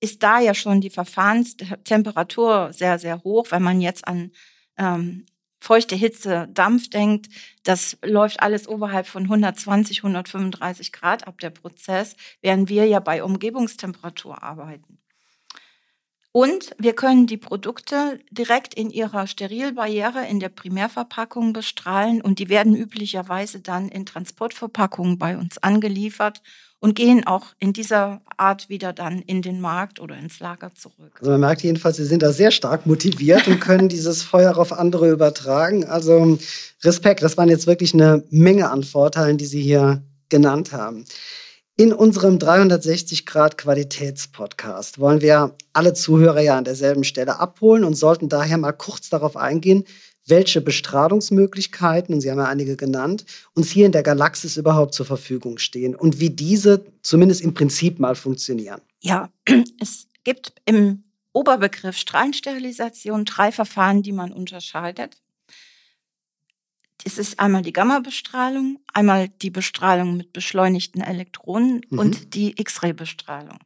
ist 0.01 0.23
da 0.23 0.39
ja 0.39 0.53
schon 0.53 0.81
die 0.81 0.89
Verfahrenstemperatur 0.89 2.71
sehr, 2.73 2.99
sehr 2.99 3.23
hoch. 3.23 3.47
Wenn 3.49 3.63
man 3.63 3.81
jetzt 3.81 4.07
an 4.07 4.31
ähm, 4.77 5.25
feuchte 5.59 5.95
Hitze, 5.95 6.47
Dampf 6.53 6.89
denkt, 6.89 7.27
das 7.63 7.97
läuft 8.03 8.41
alles 8.41 8.67
oberhalb 8.67 9.07
von 9.07 9.23
120, 9.23 9.99
135 9.99 10.91
Grad 10.91 11.27
ab 11.27 11.39
der 11.39 11.49
Prozess, 11.49 12.15
während 12.41 12.69
wir 12.69 12.85
ja 12.85 12.99
bei 12.99 13.23
Umgebungstemperatur 13.23 14.41
arbeiten. 14.41 14.99
Und 16.31 16.75
wir 16.77 16.93
können 16.93 17.25
die 17.25 17.37
Produkte 17.37 18.19
direkt 18.29 18.75
in 18.75 18.91
ihrer 18.91 19.25
Sterilbarriere 19.25 20.27
in 20.27 20.39
der 20.39 20.49
Primärverpackung 20.49 21.53
bestrahlen 21.53 22.21
und 22.21 22.37
die 22.37 22.49
werden 22.49 22.75
üblicherweise 22.75 23.61
dann 23.61 23.89
in 23.89 24.05
Transportverpackungen 24.05 25.17
bei 25.17 25.37
uns 25.37 25.57
angeliefert 25.57 26.41
und 26.79 26.95
gehen 26.95 27.25
auch 27.25 27.47
in 27.59 27.73
dieser 27.73 28.21
Art 28.37 28.69
wieder 28.69 28.93
dann 28.93 29.21
in 29.23 29.41
den 29.41 29.59
Markt 29.59 29.99
oder 29.99 30.17
ins 30.17 30.39
Lager 30.39 30.73
zurück. 30.75 31.17
Also 31.19 31.31
man 31.31 31.41
merkt 31.41 31.63
jedenfalls, 31.63 31.97
Sie 31.97 32.05
sind 32.05 32.21
da 32.21 32.31
sehr 32.31 32.51
stark 32.51 32.85
motiviert 32.85 33.47
und 33.47 33.59
können 33.59 33.89
dieses 33.89 34.21
Feuer 34.21 34.55
auf 34.55 34.71
andere 34.71 35.09
übertragen. 35.09 35.83
Also 35.85 36.37
Respekt, 36.83 37.23
das 37.23 37.37
waren 37.37 37.49
jetzt 37.49 37.65
wirklich 37.65 37.93
eine 37.93 38.23
Menge 38.29 38.69
an 38.69 38.83
Vorteilen, 38.83 39.37
die 39.37 39.45
Sie 39.47 39.61
hier 39.61 40.03
genannt 40.29 40.71
haben. 40.71 41.05
In 41.79 41.93
unserem 41.93 42.39
360 42.39 43.25
Grad 43.25 43.57
Qualitätspodcast 43.57 44.99
wollen 44.99 45.21
wir 45.21 45.55
alle 45.71 45.93
Zuhörer 45.93 46.41
ja 46.41 46.57
an 46.57 46.65
derselben 46.65 47.05
Stelle 47.05 47.39
abholen 47.39 47.85
und 47.85 47.93
sollten 47.93 48.27
daher 48.27 48.57
mal 48.57 48.73
kurz 48.73 49.07
darauf 49.07 49.37
eingehen, 49.37 49.85
welche 50.27 50.59
Bestrahlungsmöglichkeiten, 50.59 52.13
und 52.13 52.19
Sie 52.19 52.29
haben 52.29 52.39
ja 52.39 52.47
einige 52.47 52.75
genannt, 52.75 53.23
uns 53.53 53.69
hier 53.69 53.85
in 53.85 53.93
der 53.93 54.03
Galaxis 54.03 54.57
überhaupt 54.57 54.93
zur 54.93 55.05
Verfügung 55.05 55.57
stehen 55.57 55.95
und 55.95 56.19
wie 56.19 56.31
diese 56.31 56.83
zumindest 57.01 57.39
im 57.39 57.53
Prinzip 57.53 57.97
mal 57.97 58.15
funktionieren. 58.15 58.81
Ja, 58.99 59.29
es 59.79 60.07
gibt 60.25 60.51
im 60.65 61.05
Oberbegriff 61.31 61.95
Strahlensterilisation 61.95 63.23
drei 63.23 63.53
Verfahren, 63.53 64.03
die 64.03 64.11
man 64.11 64.33
unterscheidet. 64.33 65.15
Es 67.03 67.17
ist 67.17 67.39
einmal 67.39 67.61
die 67.61 67.73
Gamma-Bestrahlung, 67.73 68.79
einmal 68.93 69.29
die 69.29 69.49
Bestrahlung 69.49 70.17
mit 70.17 70.33
beschleunigten 70.33 71.01
Elektronen 71.01 71.81
mhm. 71.89 71.99
und 71.99 72.33
die 72.35 72.59
X-Ray-Bestrahlung. 72.59 73.59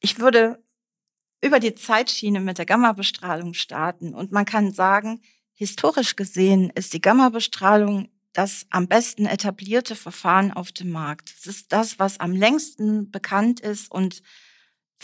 Ich 0.00 0.18
würde 0.18 0.62
über 1.40 1.60
die 1.60 1.74
Zeitschiene 1.74 2.40
mit 2.40 2.58
der 2.58 2.66
Gamma-Bestrahlung 2.66 3.54
starten 3.54 4.14
und 4.14 4.32
man 4.32 4.46
kann 4.46 4.72
sagen, 4.72 5.20
historisch 5.54 6.16
gesehen 6.16 6.70
ist 6.74 6.94
die 6.94 7.00
Gamma-Bestrahlung 7.00 8.08
das 8.34 8.66
am 8.70 8.88
besten 8.88 9.26
etablierte 9.26 9.94
Verfahren 9.94 10.52
auf 10.52 10.72
dem 10.72 10.90
Markt. 10.90 11.32
Es 11.38 11.46
ist 11.46 11.72
das, 11.72 11.98
was 11.98 12.18
am 12.18 12.32
längsten 12.32 13.10
bekannt 13.10 13.60
ist 13.60 13.90
und 13.90 14.22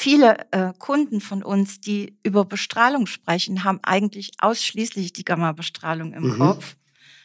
Viele 0.03 0.51
äh, 0.51 0.73
Kunden 0.79 1.21
von 1.21 1.43
uns, 1.43 1.79
die 1.79 2.17
über 2.23 2.47
Bestrahlung 2.47 3.05
sprechen, 3.05 3.65
haben 3.65 3.81
eigentlich 3.83 4.31
ausschließlich 4.39 5.13
die 5.13 5.27
Gamma-Bestrahlung 5.27 6.15
im 6.15 6.23
mhm. 6.23 6.39
Kopf. 6.39 6.77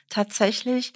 Tatsächlich. 0.09 0.91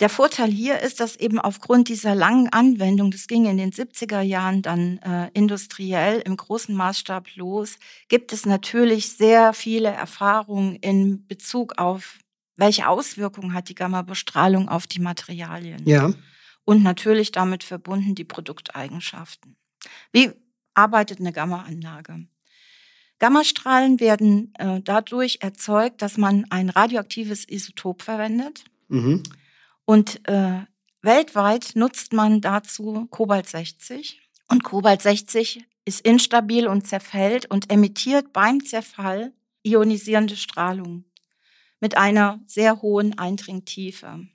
Der 0.00 0.08
Vorteil 0.08 0.50
hier 0.50 0.80
ist, 0.80 0.98
dass 0.98 1.14
eben 1.14 1.38
aufgrund 1.38 1.88
dieser 1.88 2.16
langen 2.16 2.48
Anwendung, 2.48 3.12
das 3.12 3.28
ging 3.28 3.44
in 3.44 3.58
den 3.58 3.70
70er 3.70 4.22
Jahren 4.22 4.60
dann 4.60 4.98
äh, 4.98 5.30
industriell 5.34 6.18
im 6.18 6.36
großen 6.36 6.74
Maßstab 6.74 7.28
los, 7.36 7.78
gibt 8.08 8.32
es 8.32 8.44
natürlich 8.44 9.12
sehr 9.12 9.52
viele 9.52 9.90
Erfahrungen 9.90 10.74
in 10.74 11.28
Bezug 11.28 11.78
auf, 11.78 12.18
welche 12.56 12.88
Auswirkungen 12.88 13.54
hat 13.54 13.68
die 13.68 13.76
Gamma-Bestrahlung 13.76 14.68
auf 14.68 14.88
die 14.88 15.00
Materialien. 15.00 15.86
Ja. 15.86 16.12
Und 16.64 16.82
natürlich 16.82 17.30
damit 17.30 17.62
verbunden 17.62 18.16
die 18.16 18.24
Produkteigenschaften. 18.24 19.54
Wie 20.10 20.32
arbeitet 20.78 21.18
eine 21.18 21.32
Gammaanlage. 21.32 22.26
Gammastrahlen 23.18 23.98
werden 23.98 24.54
äh, 24.58 24.80
dadurch 24.80 25.38
erzeugt, 25.40 26.02
dass 26.02 26.16
man 26.16 26.46
ein 26.50 26.70
radioaktives 26.70 27.48
Isotop 27.48 28.02
verwendet. 28.02 28.64
Mhm. 28.86 29.24
Und 29.84 30.26
äh, 30.28 30.60
weltweit 31.02 31.72
nutzt 31.74 32.12
man 32.12 32.40
dazu 32.40 33.08
Kobalt 33.10 33.48
60. 33.48 34.20
Und 34.48 34.62
Kobalt 34.62 35.02
60 35.02 35.64
ist 35.84 36.00
instabil 36.02 36.68
und 36.68 36.86
zerfällt 36.86 37.50
und 37.50 37.72
emittiert 37.72 38.32
beim 38.32 38.64
Zerfall 38.64 39.32
ionisierende 39.64 40.36
Strahlung 40.36 41.04
mit 41.80 41.96
einer 41.96 42.40
sehr 42.46 42.82
hohen 42.82 43.18
Eindringtiefe. 43.18 44.28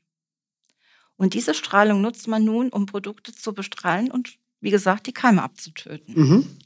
Und 1.16 1.36
diese 1.36 1.54
Strahlung 1.54 2.02
nutzt 2.02 2.28
man 2.28 2.44
nun, 2.44 2.70
um 2.70 2.86
Produkte 2.86 3.34
zu 3.34 3.54
bestrahlen 3.54 4.12
und 4.12 4.38
wie 4.64 4.72
gesagt, 4.72 5.08
die 5.08 5.14
Keime 5.14 5.44
abzutöten. 5.44 6.16
Mhm. 6.16 6.58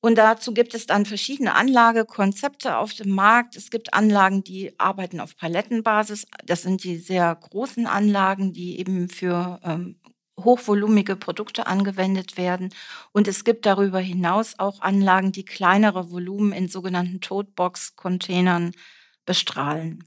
Und 0.00 0.16
dazu 0.16 0.54
gibt 0.54 0.74
es 0.74 0.86
dann 0.86 1.04
verschiedene 1.04 1.54
Anlagekonzepte 1.54 2.78
auf 2.78 2.94
dem 2.94 3.10
Markt. 3.10 3.54
Es 3.56 3.70
gibt 3.70 3.92
Anlagen, 3.92 4.42
die 4.42 4.78
arbeiten 4.78 5.20
auf 5.20 5.36
Palettenbasis. 5.36 6.26
Das 6.46 6.62
sind 6.62 6.84
die 6.84 6.96
sehr 6.96 7.34
großen 7.34 7.86
Anlagen, 7.86 8.54
die 8.54 8.78
eben 8.78 9.10
für 9.10 9.60
ähm, 9.62 9.96
hochvolumige 10.42 11.16
Produkte 11.16 11.66
angewendet 11.66 12.38
werden. 12.38 12.72
Und 13.12 13.28
es 13.28 13.44
gibt 13.44 13.66
darüber 13.66 13.98
hinaus 13.98 14.54
auch 14.58 14.80
Anlagen, 14.80 15.32
die 15.32 15.44
kleinere 15.44 16.10
Volumen 16.10 16.52
in 16.52 16.68
sogenannten 16.68 17.20
Totebox-Containern 17.20 18.72
bestrahlen. 19.26 20.04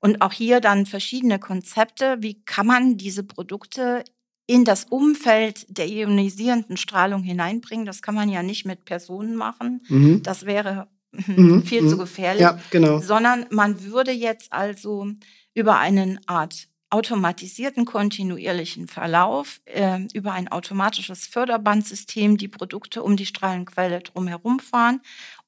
Und 0.00 0.22
auch 0.22 0.32
hier 0.32 0.60
dann 0.60 0.86
verschiedene 0.86 1.38
Konzepte. 1.38 2.16
Wie 2.20 2.42
kann 2.44 2.66
man 2.66 2.96
diese 2.96 3.24
Produkte 3.24 4.04
in 4.46 4.64
das 4.64 4.84
Umfeld 4.84 5.66
der 5.68 5.88
ionisierenden 5.88 6.76
Strahlung 6.76 7.22
hineinbringen. 7.22 7.86
Das 7.86 8.02
kann 8.02 8.14
man 8.14 8.28
ja 8.28 8.42
nicht 8.42 8.66
mit 8.66 8.84
Personen 8.84 9.36
machen. 9.36 9.82
Mhm. 9.88 10.22
Das 10.22 10.44
wäre 10.44 10.88
mhm. 11.12 11.62
viel 11.64 11.82
mhm. 11.82 11.88
zu 11.88 11.96
gefährlich. 11.96 12.42
Ja, 12.42 12.58
genau. 12.70 13.00
Sondern 13.00 13.46
man 13.50 13.82
würde 13.84 14.10
jetzt 14.10 14.52
also 14.52 15.06
über 15.54 15.78
eine 15.78 16.18
Art 16.26 16.68
automatisierten 16.90 17.86
kontinuierlichen 17.86 18.86
Verlauf, 18.86 19.60
äh, 19.64 20.00
über 20.12 20.32
ein 20.32 20.48
automatisches 20.48 21.26
Förderbandsystem 21.26 22.36
die 22.36 22.46
Produkte 22.46 23.02
um 23.02 23.16
die 23.16 23.26
Strahlenquelle 23.26 24.00
drumherum 24.00 24.60
fahren. 24.60 25.00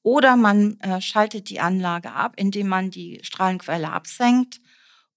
Oder 0.03 0.35
man 0.35 0.79
äh, 0.81 0.99
schaltet 0.99 1.49
die 1.49 1.59
Anlage 1.59 2.11
ab, 2.11 2.33
indem 2.35 2.67
man 2.67 2.91
die 2.91 3.19
Strahlenquelle 3.23 3.91
absenkt 3.91 4.59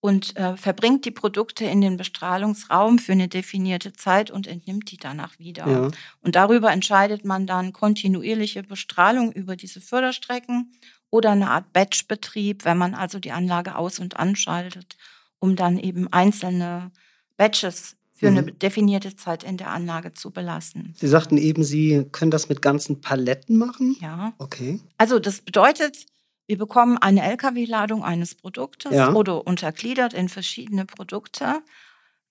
und 0.00 0.37
äh, 0.37 0.57
verbringt 0.57 1.04
die 1.04 1.11
Produkte 1.11 1.64
in 1.66 1.80
den 1.80 1.97
Bestrahlungsraum 1.97 2.99
für 2.99 3.12
eine 3.12 3.28
definierte 3.28 3.92
Zeit 3.92 4.30
und 4.30 4.47
entnimmt 4.47 4.90
die 4.90 4.97
danach 4.97 5.38
wieder. 5.38 5.69
Ja. 5.69 5.90
Und 6.23 6.37
darüber 6.37 6.73
entscheidet 6.73 7.25
man 7.25 7.47
dann 7.47 7.73
kontinuierliche 7.73 8.62
Bestrahlung 8.62 9.30
über 9.33 9.57
diese 9.57 9.80
Förderstrecken 9.80 10.73
oder 11.11 11.30
eine 11.30 11.50
Art 11.50 11.73
Batchbetrieb, 11.73 12.64
wenn 12.64 12.78
man 12.78 12.95
also 12.95 13.19
die 13.19 13.33
Anlage 13.33 13.76
aus- 13.76 13.99
und 13.99 14.16
anschaltet, 14.16 14.97
um 15.38 15.54
dann 15.54 15.78
eben 15.78 16.11
einzelne 16.12 16.92
Batches 17.37 17.97
für 18.14 18.30
mhm. 18.30 18.38
eine 18.38 18.52
definierte 18.52 19.16
Zeit 19.16 19.42
in 19.45 19.57
der 19.57 19.71
Anlage 19.71 20.12
zu 20.12 20.30
belassen. 20.30 20.95
Sie 20.97 21.09
sagten 21.09 21.37
eben, 21.37 21.64
Sie 21.64 22.07
können 22.12 22.30
das 22.30 22.49
mit 22.49 22.62
ganzen 22.62 23.00
Paletten 23.00 23.57
machen? 23.57 23.97
Ja. 24.00 24.35
Okay. 24.38 24.80
Also 24.99 25.19
das 25.19 25.40
bedeutet, 25.40 26.07
wir 26.50 26.59
bekommen 26.59 26.99
eine 26.99 27.23
Lkw-Ladung 27.23 28.02
eines 28.02 28.35
Produktes 28.35 28.92
ja. 28.92 29.12
oder 29.12 29.47
untergliedert 29.47 30.12
in 30.12 30.28
verschiedene 30.28 30.85
Produkte. 30.85 31.62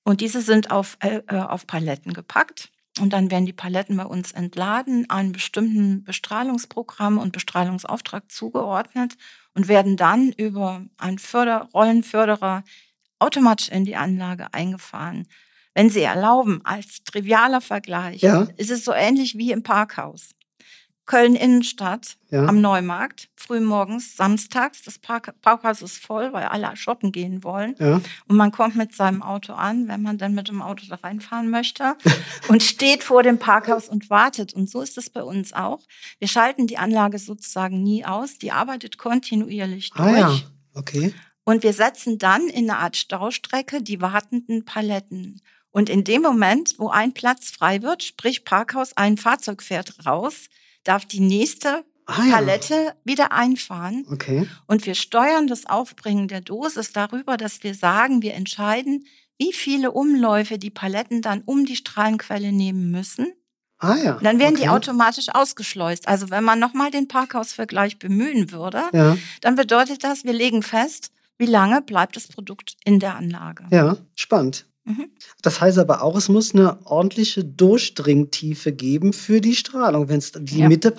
Und 0.04 0.20
diese 0.20 0.42
sind 0.42 0.72
auf, 0.72 0.98
äh, 1.00 1.22
auf 1.30 1.66
Paletten 1.66 2.12
gepackt. 2.12 2.70
Und 3.00 3.14
dann 3.14 3.32
werden 3.32 3.46
die 3.46 3.54
Paletten 3.54 3.96
bei 3.96 4.04
uns 4.04 4.34
entladen, 4.34 5.10
einem 5.10 5.32
bestimmten 5.32 6.04
Bestrahlungsprogramm 6.04 7.18
und 7.18 7.32
Bestrahlungsauftrag 7.32 8.30
zugeordnet 8.30 9.16
und 9.54 9.70
werden 9.70 9.96
dann 9.96 10.34
über 10.34 10.82
einen 10.98 11.18
Förder 11.18 11.70
Rollenförderer 11.74 12.66
automatisch 13.20 13.70
in 13.70 13.86
die 13.86 13.96
Anlage 13.96 14.54
eingefahren. 14.54 15.28
Wenn 15.74 15.90
Sie 15.90 16.02
erlauben, 16.02 16.60
als 16.66 17.06
trivialer 17.06 17.62
Vergleich, 17.62 18.22
ja. 18.22 18.50
ist 18.58 18.70
es 18.70 18.84
so 18.84 18.92
ähnlich 18.92 19.38
wie 19.38 19.54
im 19.54 19.64
Parkhaus. 19.64 20.32
Köln 21.10 21.34
Innenstadt 21.34 22.18
ja. 22.30 22.46
am 22.46 22.62
Neumarkt, 22.62 23.30
frühmorgens, 23.36 24.16
samstags. 24.16 24.84
Das 24.84 25.00
Park 25.00 25.34
Parkhaus 25.42 25.82
ist 25.82 25.98
voll, 25.98 26.34
weil 26.34 26.44
alle 26.44 26.76
shoppen 26.76 27.12
gehen 27.12 27.44
wollen. 27.44 27.74
Ja. 27.80 28.00
Und 28.28 28.38
man 28.38 28.52
kommt 28.52 28.76
mit 28.76 28.94
seinem 28.94 29.24
Auto 29.24 29.54
an, 29.54 29.88
wenn 29.88 30.04
man 30.04 30.20
dann 30.20 30.36
mit 30.36 30.50
dem 30.50 30.62
Auto 30.62 30.86
da 30.88 30.98
reinfahren 30.98 31.50
möchte, 31.50 31.96
und 32.48 32.62
steht 32.62 33.02
vor 33.04 33.24
dem 33.24 33.40
Parkhaus 33.40 33.90
und 33.90 34.12
wartet. 34.12 34.54
Und 34.54 34.70
so 34.70 34.82
ist 34.82 35.00
es 35.00 35.10
bei 35.10 35.24
uns 35.24 35.52
auch. 35.52 35.80
Wir 36.20 36.28
schalten 36.28 36.68
die 36.68 36.78
Anlage 36.78 37.18
sozusagen 37.18 37.82
nie 37.82 38.06
aus. 38.06 38.38
Die 38.38 38.52
arbeitet 38.52 39.00
kontinuierlich 39.00 39.90
durch. 39.90 40.08
Ah, 40.08 40.20
ja. 40.20 40.40
Okay. 40.76 41.12
Und 41.44 41.64
wir 41.64 41.74
setzen 41.74 42.20
dann 42.20 42.48
in 42.50 42.70
eine 42.70 42.78
Art 42.78 42.98
Staustrecke 42.98 43.82
die 43.82 44.00
wartenden 44.00 44.64
Paletten. 44.64 45.42
Und 45.72 45.90
in 45.90 46.04
dem 46.04 46.22
Moment, 46.22 46.76
wo 46.78 46.90
ein 46.90 47.16
Platz 47.16 47.50
frei 47.50 47.82
wird, 47.82 48.04
sprich 48.04 48.46
Parkhaus, 48.46 48.96
ein 48.96 49.18
Fahrzeug 49.18 49.64
fährt 49.64 50.06
raus, 50.06 50.50
darf 50.90 51.06
die 51.06 51.20
nächste 51.20 51.86
ah, 52.08 52.24
ja. 52.26 52.36
Palette 52.36 52.94
wieder 53.04 53.32
einfahren. 53.32 54.06
Okay. 54.12 54.48
Und 54.68 54.86
wir 54.86 54.96
steuern 54.96 55.48
das 55.48 55.66
Aufbringen 55.68 56.28
der 56.28 56.42
Dosis 56.42 56.92
darüber, 56.92 57.38
dass 57.38 57.64
wir 57.64 57.76
sagen, 57.76 58.22
wir 58.22 58.34
entscheiden, 58.34 59.06
wie 59.38 59.54
viele 59.54 59.92
Umläufe 59.92 60.58
die 60.58 60.72
Paletten 60.72 61.22
dann 61.22 61.42
um 61.46 61.66
die 61.66 61.76
Strahlenquelle 61.76 62.52
nehmen 62.52 62.92
müssen. 62.92 63.32
Ah 63.78 63.96
ja. 63.96 64.16
Und 64.16 64.26
dann 64.26 64.40
werden 64.40 64.56
okay. 64.56 64.64
die 64.64 64.70
automatisch 64.70 65.30
ausgeschleust. 65.32 66.08
Also 66.08 66.30
wenn 66.30 66.44
man 66.44 66.60
nochmal 66.60 66.92
den 66.92 67.08
Parkhausvergleich 67.08 68.00
bemühen 68.00 68.52
würde, 68.52 68.84
ja. 68.92 69.18
dann 69.42 69.56
bedeutet 69.56 70.04
das, 70.04 70.26
wir 70.26 70.34
legen 70.34 70.64
fest, 70.64 71.12
wie 71.38 71.46
lange 71.46 71.82
bleibt 71.82 72.18
das 72.18 72.28
Produkt 72.28 72.76
in 72.84 73.00
der 73.00 73.16
Anlage. 73.16 73.64
Ja, 73.72 73.96
spannend. 74.16 74.66
Mhm. 74.90 75.12
Das 75.44 75.62
heißt 75.62 75.78
aber 75.78 76.02
auch, 76.02 76.16
es 76.16 76.30
muss 76.30 76.56
eine 76.56 76.84
ordentliche 76.88 77.46
Durchdringtiefe 77.46 78.74
geben 78.74 79.14
für 79.14 79.40
die 79.40 79.54
Strahlung, 79.54 80.10
wenn 80.10 80.18
es 80.18 80.32
die, 80.32 80.60
ja. 80.60 80.68
Mitte 80.68 80.92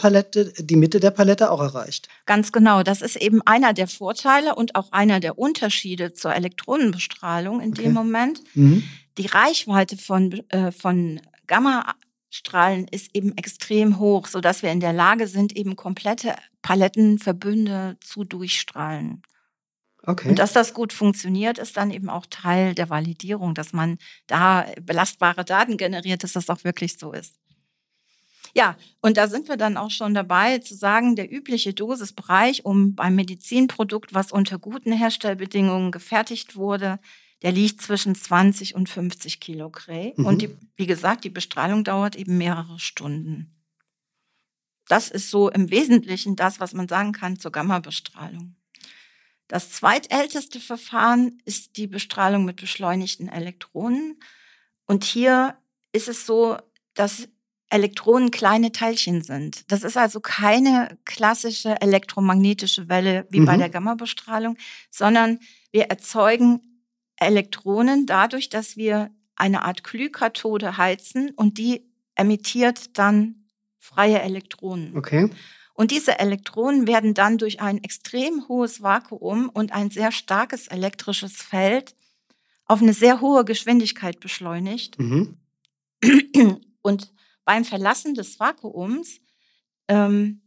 die 0.59 0.77
Mitte 0.77 1.01
der 1.01 1.11
Palette 1.11 1.51
auch 1.51 1.61
erreicht. 1.61 2.09
Ganz 2.25 2.53
genau. 2.53 2.85
Das 2.85 3.03
ist 3.03 3.17
eben 3.17 3.43
einer 3.43 3.73
der 3.73 3.89
Vorteile 3.89 4.55
und 4.55 4.77
auch 4.77 4.93
einer 4.93 5.19
der 5.19 5.39
Unterschiede 5.39 6.13
zur 6.13 6.33
Elektronenbestrahlung 6.35 7.61
in 7.61 7.73
okay. 7.73 7.83
dem 7.83 7.93
Moment. 7.93 8.43
Mhm. 8.55 8.85
Die 9.19 9.27
Reichweite 9.27 9.97
von, 9.97 10.41
äh, 10.51 10.71
von 10.71 11.21
Gammastrahlen 11.49 12.87
ist 12.89 13.11
eben 13.13 13.37
extrem 13.37 13.99
hoch, 13.99 14.29
sodass 14.29 14.63
wir 14.63 14.71
in 14.71 14.79
der 14.79 14.93
Lage 14.93 15.27
sind, 15.27 15.57
eben 15.57 15.75
komplette 15.75 16.37
Palettenverbünde 16.63 17.97
zu 18.01 18.23
durchstrahlen. 18.23 19.23
Okay. 20.03 20.29
Und 20.29 20.39
dass 20.39 20.53
das 20.53 20.73
gut 20.73 20.93
funktioniert, 20.93 21.59
ist 21.59 21.77
dann 21.77 21.91
eben 21.91 22.09
auch 22.09 22.27
Teil 22.27 22.75
der 22.75 22.89
Validierung, 22.89 23.55
dass 23.55 23.73
man 23.73 23.99
da 24.27 24.67
belastbare 24.81 25.45
Daten 25.45 25.77
generiert, 25.77 26.25
dass 26.25 26.33
das 26.33 26.49
auch 26.49 26.65
wirklich 26.65 26.99
so 26.99 27.13
ist. 27.13 27.35
Ja, 28.55 28.77
und 29.01 29.17
da 29.17 29.29
sind 29.29 29.49
wir 29.49 29.57
dann 29.57 29.77
auch 29.77 29.91
schon 29.91 30.15
dabei 30.15 30.59
zu 30.59 30.75
sagen, 30.75 31.15
der 31.15 31.33
übliche 31.33 31.73
Dosisbereich, 31.73 32.65
um 32.65 32.95
beim 32.95 33.15
Medizinprodukt, 33.15 34.13
was 34.13 34.33
unter 34.33 34.59
guten 34.59 34.93
Herstellbedingungen 34.93 35.93
gefertigt 35.93 36.57
wurde, 36.57 36.99
der 37.43 37.53
liegt 37.53 37.81
zwischen 37.81 38.15
20 38.15 38.75
und 38.75 38.89
50 38.89 39.41
Kilo 39.41 39.71
Gray. 39.71 40.15
Mhm. 40.17 40.27
Und 40.27 40.43
die, 40.43 40.57
wie 40.77 40.87
gesagt, 40.87 41.25
die 41.25 41.31
Bestrahlung 41.31 41.85
dauert 41.85 42.17
eben 42.17 42.39
mehrere 42.39 42.79
Stunden. 42.79 43.55
Das 44.89 45.09
ist 45.09 45.31
so 45.31 45.49
im 45.49 45.71
Wesentlichen 45.71 46.35
das, 46.35 46.59
was 46.59 46.75
man 46.75 46.89
sagen 46.89 47.13
kann 47.13 47.39
zur 47.39 47.53
Gamma-Bestrahlung. 47.53 48.57
Das 49.51 49.73
zweitälteste 49.73 50.61
Verfahren 50.61 51.43
ist 51.45 51.77
die 51.77 51.89
Bestrahlung 51.89 52.45
mit 52.45 52.61
beschleunigten 52.61 53.29
Elektronen. 53.29 54.21
Und 54.87 55.03
hier 55.03 55.57
ist 55.91 56.07
es 56.07 56.25
so, 56.25 56.57
dass 56.95 57.29
Elektronen 57.69 58.31
kleine 58.31 58.71
Teilchen 58.71 59.23
sind. 59.23 59.69
Das 59.73 59.83
ist 59.83 59.97
also 59.97 60.21
keine 60.21 60.97
klassische 61.05 61.81
elektromagnetische 61.81 62.89
Welle 62.89 63.27
wie 63.31 63.41
mhm. 63.41 63.47
bei 63.47 63.57
der 63.57 63.71
Gammabestrahlung, 63.71 64.57
sondern 64.89 65.41
wir 65.73 65.87
erzeugen 65.87 66.85
Elektronen 67.17 68.07
dadurch, 68.07 68.51
dass 68.51 68.77
wir 68.77 69.11
eine 69.35 69.63
Art 69.63 69.83
Glühkathode 69.83 70.77
heizen 70.77 71.31
und 71.31 71.59
die 71.59 71.91
emittiert 72.15 72.97
dann 72.97 73.49
freie 73.81 74.21
Elektronen. 74.21 74.97
Okay. 74.97 75.29
Und 75.81 75.93
diese 75.93 76.19
Elektronen 76.19 76.87
werden 76.87 77.15
dann 77.15 77.39
durch 77.39 77.63
ein 77.63 77.83
extrem 77.83 78.47
hohes 78.49 78.83
Vakuum 78.83 79.49
und 79.49 79.73
ein 79.73 79.89
sehr 79.89 80.13
starkes 80.13 80.67
elektrisches 80.67 81.37
Feld 81.37 81.97
auf 82.67 82.83
eine 82.83 82.93
sehr 82.93 83.23
hohe 83.23 83.47
Geschwindigkeit 83.47 84.21
beschleunigt. 84.21 84.99
Mhm. 84.99 85.39
Und 86.83 87.15
beim 87.47 87.65
Verlassen 87.65 88.13
des 88.13 88.39
Vakuums 88.39 89.23
ähm, 89.89 90.43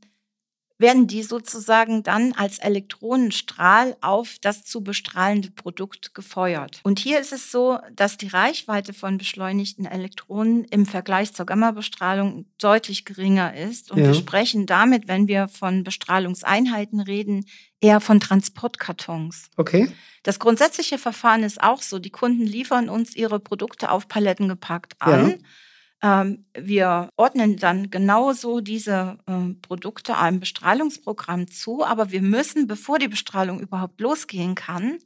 werden 0.84 1.08
die 1.08 1.24
sozusagen 1.24 2.04
dann 2.04 2.34
als 2.34 2.60
Elektronenstrahl 2.60 3.96
auf 4.02 4.36
das 4.42 4.66
zu 4.66 4.82
bestrahlende 4.82 5.50
Produkt 5.50 6.14
gefeuert. 6.14 6.82
Und 6.84 7.00
hier 7.00 7.20
ist 7.22 7.32
es 7.32 7.52
so, 7.52 7.80
dass 7.96 8.18
die 8.18 8.28
Reichweite 8.28 8.94
von 8.94 9.18
beschleunigten 9.18 9.86
Elektronen 9.86 10.66
im 10.66 10.86
Vergleich 10.86 11.34
zur 11.34 11.46
Gammabestrahlung 11.46 12.46
deutlich 12.60 13.06
geringer 13.06 13.56
ist. 13.56 13.92
Und 13.92 14.00
ja. 14.00 14.08
wir 14.08 14.14
sprechen 14.14 14.66
damit, 14.66 15.08
wenn 15.08 15.28
wir 15.28 15.48
von 15.48 15.86
Bestrahlungseinheiten 15.86 17.00
reden, 17.00 17.46
eher 17.80 18.02
von 18.02 18.20
Transportkartons. 18.20 19.50
Okay. 19.56 19.90
Das 20.24 20.38
grundsätzliche 20.38 20.98
Verfahren 20.98 21.44
ist 21.44 21.64
auch 21.64 21.82
so. 21.82 21.98
Die 21.98 22.12
Kunden 22.12 22.46
liefern 22.46 22.90
uns 22.90 23.16
ihre 23.16 23.40
Produkte 23.40 23.90
auf 23.90 24.10
Paletten 24.10 24.50
gepackt 24.50 24.96
an. 25.00 25.30
Ja 25.30 25.36
wir 26.04 27.10
ordnen 27.16 27.56
dann 27.56 27.90
genauso 27.90 28.60
diese 28.60 29.18
äh, 29.26 29.54
Produkte 29.62 30.18
einem 30.18 30.42
Bestrahlungsprogramm 30.42 31.50
zu, 31.50 31.86
aber 31.86 32.12
wir 32.12 32.22
müssen, 32.22 32.68
bevor 32.68 33.00
die 33.00 33.08
Bestrahlung 33.08 33.62
überhaupt 33.62 34.02
losgehen 34.02 34.54
kann, 34.54 34.98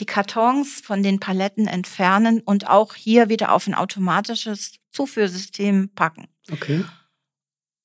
die 0.00 0.06
Kartons 0.06 0.80
von 0.80 1.02
den 1.02 1.20
Paletten 1.20 1.66
entfernen 1.66 2.40
und 2.40 2.68
auch 2.68 2.94
hier 2.94 3.28
wieder 3.28 3.52
auf 3.52 3.66
ein 3.66 3.74
automatisches 3.74 4.78
Zuführsystem 4.90 5.90
packen. 5.94 6.26
Okay. 6.50 6.84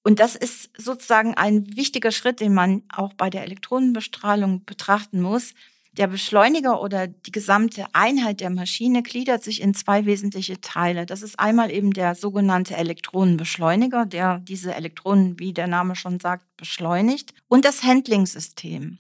Und 0.04 0.22
das 0.22 0.36
ist 0.36 0.70
sozusagen 0.78 1.34
ein 1.34 1.76
wichtiger 1.76 2.12
Schritt, 2.12 2.40
den 2.40 2.54
man 2.54 2.84
auch 2.88 3.14
bei 3.14 3.30
der 3.30 3.44
Elektronenbestrahlung 3.44 4.64
betrachten 4.64 5.20
muss. 5.20 5.54
Der 5.98 6.08
Beschleuniger 6.08 6.82
oder 6.82 7.08
die 7.08 7.32
gesamte 7.32 7.86
Einheit 7.94 8.42
der 8.42 8.50
Maschine 8.50 9.02
gliedert 9.02 9.44
sich 9.44 9.62
in 9.62 9.74
zwei 9.74 10.06
wesentliche 10.06 10.60
Teile. 10.60 11.06
Das 11.06 11.22
ist 11.22 11.40
einmal 11.40 11.72
eben 11.72 11.94
der 11.94 12.16
sogenannte 12.16 12.76
Elektronenbeschleuniger, 12.76 14.06
der 14.06 14.40
diese 14.40 14.76
Elektronen, 14.76 15.40
wie 15.40 15.54
der 15.54 15.68
Name 15.68 15.96
schon 15.96 16.20
sagt, 16.20 16.46
beschleunigt, 16.58 17.34
und 17.48 17.64
das 17.64 17.84
Handlingsystem. 17.84 18.98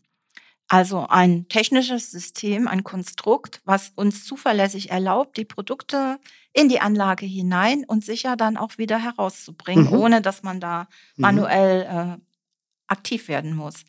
Also 0.68 1.06
ein 1.08 1.48
technisches 1.50 2.12
System, 2.12 2.68
ein 2.68 2.84
Konstrukt, 2.84 3.62
was 3.66 3.92
uns 3.96 4.24
zuverlässig 4.26 4.90
erlaubt, 4.90 5.38
die 5.38 5.46
Produkte 5.46 6.18
in 6.54 6.70
die 6.70 6.80
Anlage 6.80 7.26
hinein 7.26 7.84
und 7.86 8.06
sicher 8.06 8.36
dann 8.36 8.56
auch 8.58 8.78
wieder 8.78 8.98
herauszubringen, 8.98 9.88
mhm. 9.88 9.94
ohne 9.94 10.22
dass 10.22 10.44
man 10.44 10.60
da 10.60 10.88
mhm. 11.18 11.22
manuell 11.22 11.82
äh, 11.82 12.22
aktiv 12.88 13.28
werden 13.28 13.56
muss. 13.56 13.84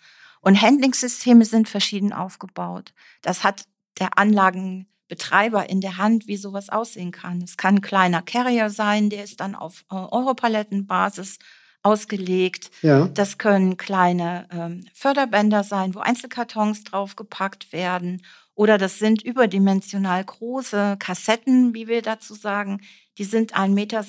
Und 0.46 0.62
Handlingssysteme 0.62 1.44
sind 1.44 1.68
verschieden 1.68 2.12
aufgebaut. 2.12 2.92
Das 3.20 3.42
hat 3.42 3.64
der 3.98 4.16
Anlagenbetreiber 4.16 5.68
in 5.68 5.80
der 5.80 5.96
Hand, 5.96 6.28
wie 6.28 6.36
sowas 6.36 6.68
aussehen 6.68 7.10
kann. 7.10 7.42
Es 7.42 7.56
kann 7.56 7.74
ein 7.74 7.80
kleiner 7.80 8.22
Carrier 8.22 8.70
sein, 8.70 9.10
der 9.10 9.24
ist 9.24 9.40
dann 9.40 9.56
auf 9.56 9.84
äh, 9.90 9.96
Europalettenbasis 9.96 11.40
ausgelegt. 11.82 12.70
Ja. 12.82 13.08
Das 13.08 13.38
können 13.38 13.76
kleine 13.76 14.46
ähm, 14.52 14.86
Förderbänder 14.94 15.64
sein, 15.64 15.96
wo 15.96 15.98
Einzelkartons 15.98 16.84
draufgepackt 16.84 17.72
werden. 17.72 18.22
Oder 18.54 18.78
das 18.78 19.00
sind 19.00 19.22
überdimensional 19.22 20.22
große 20.22 20.94
Kassetten, 21.00 21.74
wie 21.74 21.88
wir 21.88 22.02
dazu 22.02 22.34
sagen. 22.34 22.82
Die 23.18 23.24
sind 23.24 23.56
1,60 23.56 23.70
Meter 23.70 24.04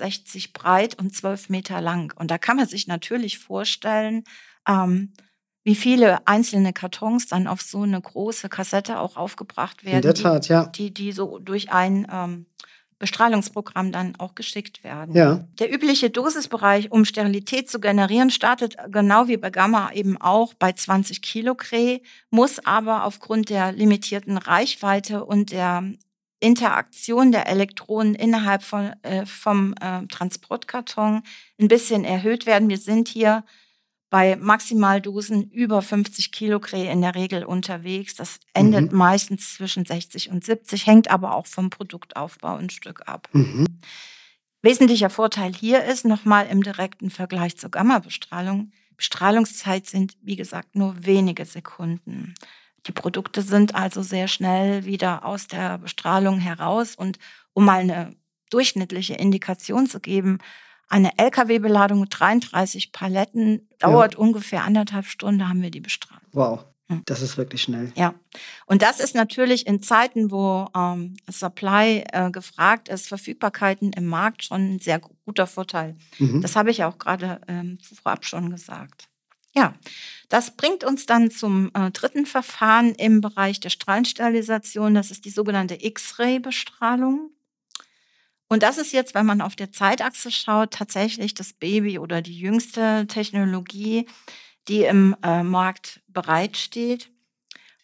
breit 0.53 0.99
und 0.99 1.15
12 1.15 1.49
Meter 1.49 1.81
lang. 1.81 2.13
Und 2.15 2.29
da 2.29 2.37
kann 2.37 2.57
man 2.57 2.67
sich 2.67 2.85
natürlich 2.85 3.39
vorstellen, 3.39 4.23
ähm, 4.67 5.13
wie 5.67 5.75
viele 5.75 6.25
einzelne 6.25 6.71
Kartons 6.71 7.27
dann 7.27 7.45
auf 7.45 7.59
so 7.59 7.81
eine 7.81 7.99
große 7.99 8.47
Kassette 8.47 9.01
auch 9.01 9.17
aufgebracht 9.17 9.83
werden. 9.83 9.97
In 9.97 10.01
der 10.01 10.13
Tat, 10.13 10.47
die, 10.47 10.53
ja. 10.53 10.65
Die, 10.67 10.93
die 10.93 11.11
so 11.11 11.39
durch 11.39 11.73
ein 11.73 12.07
ähm, 12.09 12.45
Bestrahlungsprogramm 12.99 13.91
dann 13.91 14.15
auch 14.17 14.33
geschickt 14.33 14.85
werden. 14.85 15.13
Ja. 15.13 15.45
Der 15.59 15.73
übliche 15.73 16.09
Dosisbereich, 16.09 16.89
um 16.89 17.03
Sterilität 17.03 17.69
zu 17.69 17.81
generieren, 17.81 18.29
startet 18.29 18.77
genau 18.89 19.27
wie 19.27 19.35
bei 19.35 19.49
Gamma 19.49 19.91
eben 19.91 20.15
auch 20.15 20.53
bei 20.53 20.71
20 20.71 21.21
Kilo 21.21 21.53
Kre, 21.53 21.99
muss 22.29 22.65
aber 22.65 23.03
aufgrund 23.03 23.49
der 23.49 23.73
limitierten 23.73 24.37
Reichweite 24.37 25.25
und 25.25 25.51
der 25.51 25.83
Interaktion 26.39 27.33
der 27.33 27.49
Elektronen 27.49 28.15
innerhalb 28.15 28.63
von, 28.63 28.93
äh, 29.03 29.25
vom 29.25 29.75
äh, 29.81 30.07
Transportkarton 30.07 31.23
ein 31.59 31.67
bisschen 31.67 32.05
erhöht 32.05 32.45
werden. 32.45 32.69
Wir 32.69 32.77
sind 32.77 33.09
hier 33.09 33.43
bei 34.09 34.37
Maximaldosen 34.37 35.49
über 35.51 35.81
50 35.81 36.31
Kilo 36.31 36.59
Krähe 36.59 36.91
in 36.91 37.01
der 37.01 37.15
Regel 37.15 37.43
unterwegs. 37.43 38.15
Das 38.15 38.39
endet 38.53 38.91
mhm. 38.91 38.97
meistens 38.97 39.55
zwischen 39.55 39.85
60 39.85 40.29
und 40.29 40.45
70, 40.45 40.87
hängt 40.87 41.09
aber 41.09 41.35
auch 41.35 41.47
vom 41.47 41.69
Produktaufbau 41.69 42.55
ein 42.55 42.69
Stück 42.69 43.07
ab. 43.07 43.27
Mhm. 43.33 43.65
Wesentlicher 44.61 45.09
Vorteil 45.09 45.53
hier 45.53 45.83
ist 45.83 46.05
nochmal 46.05 46.47
im 46.47 46.63
direkten 46.63 47.09
Vergleich 47.09 47.57
zur 47.57 47.69
Gamma-Bestrahlung. 47.69 48.71
Bestrahlungszeit 48.95 49.85
sind, 49.85 50.17
wie 50.21 50.35
gesagt, 50.35 50.75
nur 50.75 51.05
wenige 51.05 51.45
Sekunden. 51.45 52.33
Die 52.87 52.91
Produkte 52.91 53.41
sind 53.41 53.75
also 53.75 54.01
sehr 54.01 54.27
schnell 54.27 54.85
wieder 54.85 55.25
aus 55.25 55.47
der 55.47 55.77
Bestrahlung 55.77 56.39
heraus 56.39 56.95
und 56.95 57.19
um 57.53 57.65
mal 57.65 57.81
eine 57.81 58.15
durchschnittliche 58.49 59.15
Indikation 59.15 59.87
zu 59.87 59.99
geben, 59.99 60.39
eine 60.87 61.17
Lkw-Beladung 61.17 62.01
mit 62.01 62.09
33 62.17 62.91
Paletten 62.91 63.67
dauert 63.79 64.13
ja. 64.13 64.19
ungefähr 64.19 64.63
anderthalb 64.63 65.05
Stunden, 65.05 65.47
haben 65.47 65.61
wir 65.61 65.71
die 65.71 65.81
bestrahlt. 65.81 66.21
Wow. 66.31 66.65
Hm. 66.89 67.01
Das 67.05 67.21
ist 67.21 67.37
wirklich 67.37 67.63
schnell. 67.63 67.91
Ja. 67.95 68.13
Und 68.65 68.81
das 68.81 68.99
ist 68.99 69.13
natürlich 69.13 69.67
in 69.67 69.81
Zeiten, 69.81 70.31
wo 70.31 70.67
ähm, 70.75 71.17
Supply 71.29 72.05
äh, 72.11 72.31
gefragt 72.31 72.87
ist, 72.87 73.07
Verfügbarkeiten 73.07 73.91
im 73.91 74.05
Markt 74.05 74.45
schon 74.45 74.75
ein 74.75 74.79
sehr 74.79 74.99
guter 75.25 75.47
Vorteil. 75.47 75.97
Mhm. 76.17 76.41
Das 76.41 76.55
habe 76.55 76.71
ich 76.71 76.85
auch 76.85 76.97
gerade 76.97 77.41
ähm, 77.47 77.77
vorab 77.81 78.25
schon 78.25 78.49
gesagt. 78.49 79.09
Ja, 79.53 79.73
das 80.29 80.55
bringt 80.55 80.83
uns 80.83 81.07
dann 81.07 81.31
zum 81.31 81.71
äh, 81.73 81.91
dritten 81.91 82.25
Verfahren 82.25 82.93
im 82.95 83.21
Bereich 83.21 83.59
der 83.59 83.69
Strahlensterilisation. 83.69 84.93
Das 84.93 85.11
ist 85.11 85.25
die 85.25 85.29
sogenannte 85.29 85.83
X-Ray-Bestrahlung. 85.83 87.31
Und 88.49 88.63
das 88.63 88.77
ist 88.77 88.93
jetzt, 88.93 89.13
wenn 89.13 89.25
man 89.25 89.41
auf 89.41 89.55
der 89.55 89.71
Zeitachse 89.71 90.31
schaut, 90.31 90.71
tatsächlich 90.71 91.33
das 91.33 91.53
Baby 91.53 91.99
oder 91.99 92.21
die 92.21 92.37
jüngste 92.37 93.05
Technologie, 93.07 94.07
die 94.67 94.83
im 94.83 95.15
äh, 95.23 95.43
Markt 95.43 96.01
bereitsteht. 96.07 97.11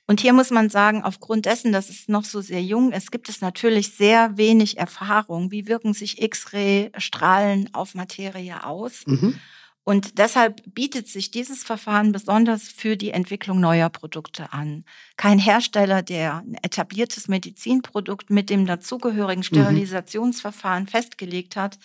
Und 0.06 0.20
hier 0.20 0.34
muss 0.34 0.52
man 0.52 0.70
sagen, 0.70 1.02
aufgrund 1.04 1.46
dessen, 1.46 1.72
dass 1.72 1.90
es 1.90 2.08
noch 2.08 2.26
so 2.26 2.42
sehr 2.42 2.62
jung 2.62 2.92
ist, 2.92 3.12
gibt 3.12 3.30
es 3.30 3.40
natürlich 3.40 3.96
sehr 3.96 4.38
wenig 4.38 4.78
Erfahrung. 4.78 5.52
Wie 5.52 5.68
wirken 5.68 5.94
sich 5.94 6.22
X-Ray-Strahlen 6.22 7.74
auf 7.74 7.96
Materie 7.96 8.66
aus? 8.66 9.04
Mhm. 9.06 9.40
Und 9.86 10.18
deshalb 10.18 10.62
bietet 10.74 11.10
sich 11.10 11.32
dieses 11.32 11.64
Verfahren 11.64 12.14
besonders 12.14 12.70
für 12.70 12.96
die 12.96 13.12
Entwicklung 13.12 13.60
neuer 13.60 13.90
Produkte 13.90 14.54
an. 14.54 14.86
Kein 15.18 15.40
Hersteller, 15.40 16.02
der 16.02 16.38
ein 16.38 16.56
etabliertes 16.62 17.28
Medizinprodukt 17.28 18.30
mit 18.30 18.50
dem 18.50 18.66
dazugehörigen 18.66 19.42
mhm. 19.42 19.44
Sterilisationsverfahren 19.44 20.84
mhm. 20.84 20.88
festgelegt 20.88 21.58
hat, 21.58 21.80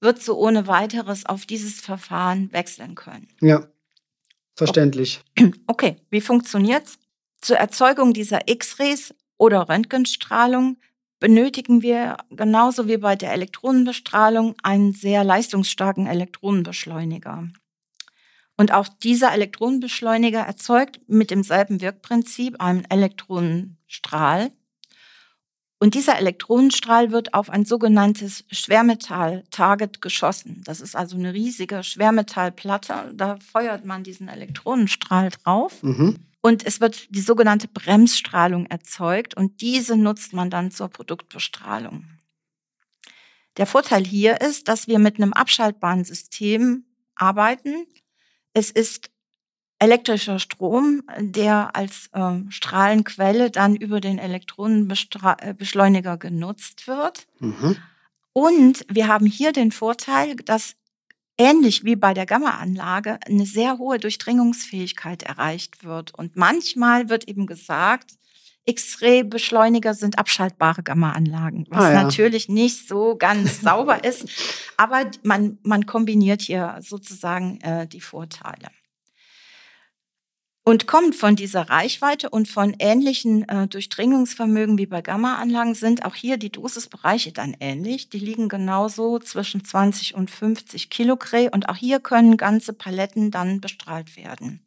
wird 0.00 0.20
so 0.20 0.36
ohne 0.36 0.66
weiteres 0.66 1.26
auf 1.26 1.46
dieses 1.46 1.80
Verfahren 1.80 2.52
wechseln 2.52 2.96
können. 2.96 3.28
Ja, 3.40 3.66
verständlich. 4.56 5.22
Okay, 5.66 5.96
wie 6.10 6.20
funktioniert's? 6.20 6.98
Zur 7.40 7.56
Erzeugung 7.58 8.14
dieser 8.14 8.48
X-Rays 8.48 9.14
oder 9.36 9.68
Röntgenstrahlung 9.68 10.78
benötigen 11.24 11.80
wir 11.80 12.18
genauso 12.28 12.86
wie 12.86 12.98
bei 12.98 13.16
der 13.16 13.32
Elektronenbestrahlung 13.32 14.56
einen 14.62 14.92
sehr 14.92 15.24
leistungsstarken 15.24 16.06
Elektronenbeschleuniger. 16.06 17.48
Und 18.58 18.72
auch 18.72 18.88
dieser 18.88 19.32
Elektronenbeschleuniger 19.32 20.40
erzeugt 20.40 21.00
mit 21.06 21.30
demselben 21.30 21.80
Wirkprinzip 21.80 22.60
einen 22.60 22.84
Elektronenstrahl. 22.90 24.52
Und 25.78 25.94
dieser 25.94 26.18
Elektronenstrahl 26.18 27.10
wird 27.10 27.32
auf 27.32 27.48
ein 27.48 27.64
sogenanntes 27.64 28.44
Schwermetall-Target 28.50 30.02
geschossen. 30.02 30.60
Das 30.66 30.82
ist 30.82 30.94
also 30.94 31.16
eine 31.16 31.32
riesige 31.32 31.82
Schwermetallplatte. 31.82 33.14
Da 33.14 33.38
feuert 33.38 33.86
man 33.86 34.04
diesen 34.04 34.28
Elektronenstrahl 34.28 35.30
drauf. 35.30 35.82
Mhm. 35.82 36.18
Und 36.44 36.66
es 36.66 36.82
wird 36.82 37.06
die 37.08 37.22
sogenannte 37.22 37.68
Bremsstrahlung 37.68 38.66
erzeugt 38.66 39.34
und 39.34 39.62
diese 39.62 39.96
nutzt 39.96 40.34
man 40.34 40.50
dann 40.50 40.70
zur 40.70 40.90
Produktbestrahlung. 40.90 42.04
Der 43.56 43.64
Vorteil 43.64 44.04
hier 44.04 44.42
ist, 44.42 44.68
dass 44.68 44.86
wir 44.86 44.98
mit 44.98 45.16
einem 45.16 45.32
abschaltbaren 45.32 46.04
System 46.04 46.84
arbeiten. 47.14 47.86
Es 48.52 48.70
ist 48.70 49.10
elektrischer 49.78 50.38
Strom, 50.38 51.04
der 51.18 51.74
als 51.74 52.10
äh, 52.12 52.40
Strahlenquelle 52.50 53.50
dann 53.50 53.74
über 53.74 54.02
den 54.02 54.18
Elektronenbeschleuniger 54.18 56.18
genutzt 56.18 56.86
wird. 56.86 57.26
Mhm. 57.38 57.78
Und 58.34 58.84
wir 58.90 59.08
haben 59.08 59.24
hier 59.24 59.52
den 59.52 59.72
Vorteil, 59.72 60.36
dass 60.36 60.76
ähnlich 61.38 61.84
wie 61.84 61.96
bei 61.96 62.14
der 62.14 62.26
Gamma-Anlage 62.26 63.18
eine 63.26 63.46
sehr 63.46 63.78
hohe 63.78 63.98
Durchdringungsfähigkeit 63.98 65.22
erreicht 65.22 65.84
wird. 65.84 66.14
Und 66.14 66.36
manchmal 66.36 67.08
wird 67.08 67.28
eben 67.28 67.46
gesagt, 67.46 68.12
X-Ray-Beschleuniger 68.66 69.94
sind 69.94 70.18
abschaltbare 70.18 70.82
Gamma-Anlagen, 70.82 71.66
was 71.68 71.84
ah, 71.84 71.92
ja. 71.92 72.02
natürlich 72.02 72.48
nicht 72.48 72.88
so 72.88 73.16
ganz 73.16 73.60
sauber 73.62 74.04
ist, 74.04 74.26
aber 74.76 75.10
man, 75.22 75.58
man 75.62 75.86
kombiniert 75.86 76.40
hier 76.40 76.78
sozusagen 76.80 77.60
äh, 77.60 77.86
die 77.86 78.00
Vorteile 78.00 78.68
und 80.64 80.86
kommt 80.86 81.14
von 81.14 81.36
dieser 81.36 81.68
Reichweite 81.68 82.30
und 82.30 82.48
von 82.48 82.74
ähnlichen 82.78 83.46
äh, 83.48 83.68
Durchdringungsvermögen 83.68 84.78
wie 84.78 84.86
bei 84.86 85.02
Gamma-Anlagen 85.02 85.74
sind 85.74 86.06
auch 86.06 86.14
hier 86.14 86.38
die 86.38 86.50
Dosisbereiche 86.50 87.32
dann 87.32 87.54
ähnlich. 87.60 88.08
Die 88.08 88.18
liegen 88.18 88.48
genauso 88.48 89.18
zwischen 89.18 89.62
20 89.62 90.14
und 90.14 90.30
50 90.30 90.88
Kilogray 90.88 91.50
und 91.52 91.68
auch 91.68 91.76
hier 91.76 92.00
können 92.00 92.38
ganze 92.38 92.72
Paletten 92.72 93.30
dann 93.30 93.60
bestrahlt 93.60 94.16
werden. 94.16 94.66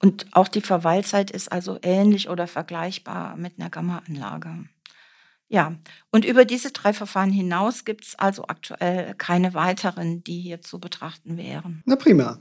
Und 0.00 0.28
auch 0.32 0.48
die 0.48 0.62
Verweilzeit 0.62 1.30
ist 1.32 1.50
also 1.50 1.78
ähnlich 1.82 2.30
oder 2.30 2.46
vergleichbar 2.46 3.36
mit 3.36 3.58
einer 3.58 3.68
Gamma-Anlage. 3.68 4.68
Ja, 5.48 5.74
und 6.12 6.24
über 6.24 6.44
diese 6.44 6.70
drei 6.70 6.92
Verfahren 6.92 7.32
hinaus 7.32 7.84
gibt 7.84 8.04
es 8.04 8.14
also 8.14 8.46
aktuell 8.46 9.14
keine 9.16 9.52
weiteren, 9.52 10.22
die 10.22 10.40
hier 10.40 10.62
zu 10.62 10.78
betrachten 10.78 11.36
wären. 11.36 11.82
Na 11.84 11.96
prima. 11.96 12.38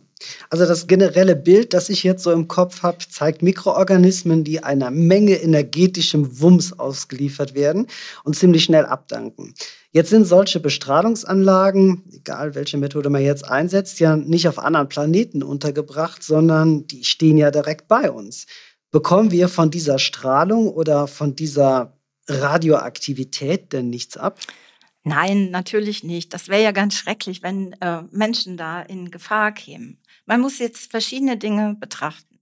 Also 0.49 0.65
das 0.65 0.87
generelle 0.87 1.35
Bild, 1.35 1.73
das 1.73 1.89
ich 1.89 2.03
jetzt 2.03 2.23
so 2.23 2.31
im 2.31 2.47
Kopf 2.47 2.83
habe, 2.83 2.97
zeigt 3.09 3.41
Mikroorganismen, 3.41 4.43
die 4.43 4.63
einer 4.63 4.91
Menge 4.91 5.35
energetischem 5.35 6.41
Wumms 6.41 6.77
ausgeliefert 6.77 7.53
werden 7.53 7.87
und 8.23 8.35
ziemlich 8.35 8.63
schnell 8.63 8.85
abdanken. 8.85 9.53
Jetzt 9.91 10.09
sind 10.09 10.25
solche 10.25 10.59
Bestrahlungsanlagen, 10.59 12.03
egal 12.11 12.53
welche 12.53 12.77
Methode 12.77 13.09
man 13.09 13.23
jetzt 13.23 13.45
einsetzt, 13.45 13.99
ja 13.99 14.17
nicht 14.17 14.47
auf 14.47 14.59
anderen 14.59 14.89
Planeten 14.89 15.41
untergebracht, 15.41 16.21
sondern 16.21 16.85
die 16.87 17.05
stehen 17.05 17.37
ja 17.37 17.49
direkt 17.49 17.87
bei 17.87 18.11
uns. 18.11 18.45
Bekommen 18.91 19.31
wir 19.31 19.47
von 19.47 19.71
dieser 19.71 19.99
Strahlung 19.99 20.67
oder 20.67 21.07
von 21.07 21.35
dieser 21.35 21.97
Radioaktivität 22.27 23.71
denn 23.73 23.89
nichts 23.89 24.17
ab? 24.17 24.39
Nein, 25.03 25.49
natürlich 25.49 26.03
nicht. 26.03 26.33
Das 26.33 26.49
wäre 26.49 26.63
ja 26.63 26.71
ganz 26.71 26.95
schrecklich, 26.95 27.41
wenn 27.41 27.73
äh, 27.81 28.03
Menschen 28.11 28.57
da 28.57 28.81
in 28.81 29.11
Gefahr 29.11 29.51
kämen. 29.51 30.01
Man 30.25 30.41
muss 30.41 30.59
jetzt 30.59 30.91
verschiedene 30.91 31.37
Dinge 31.37 31.75
betrachten. 31.79 32.39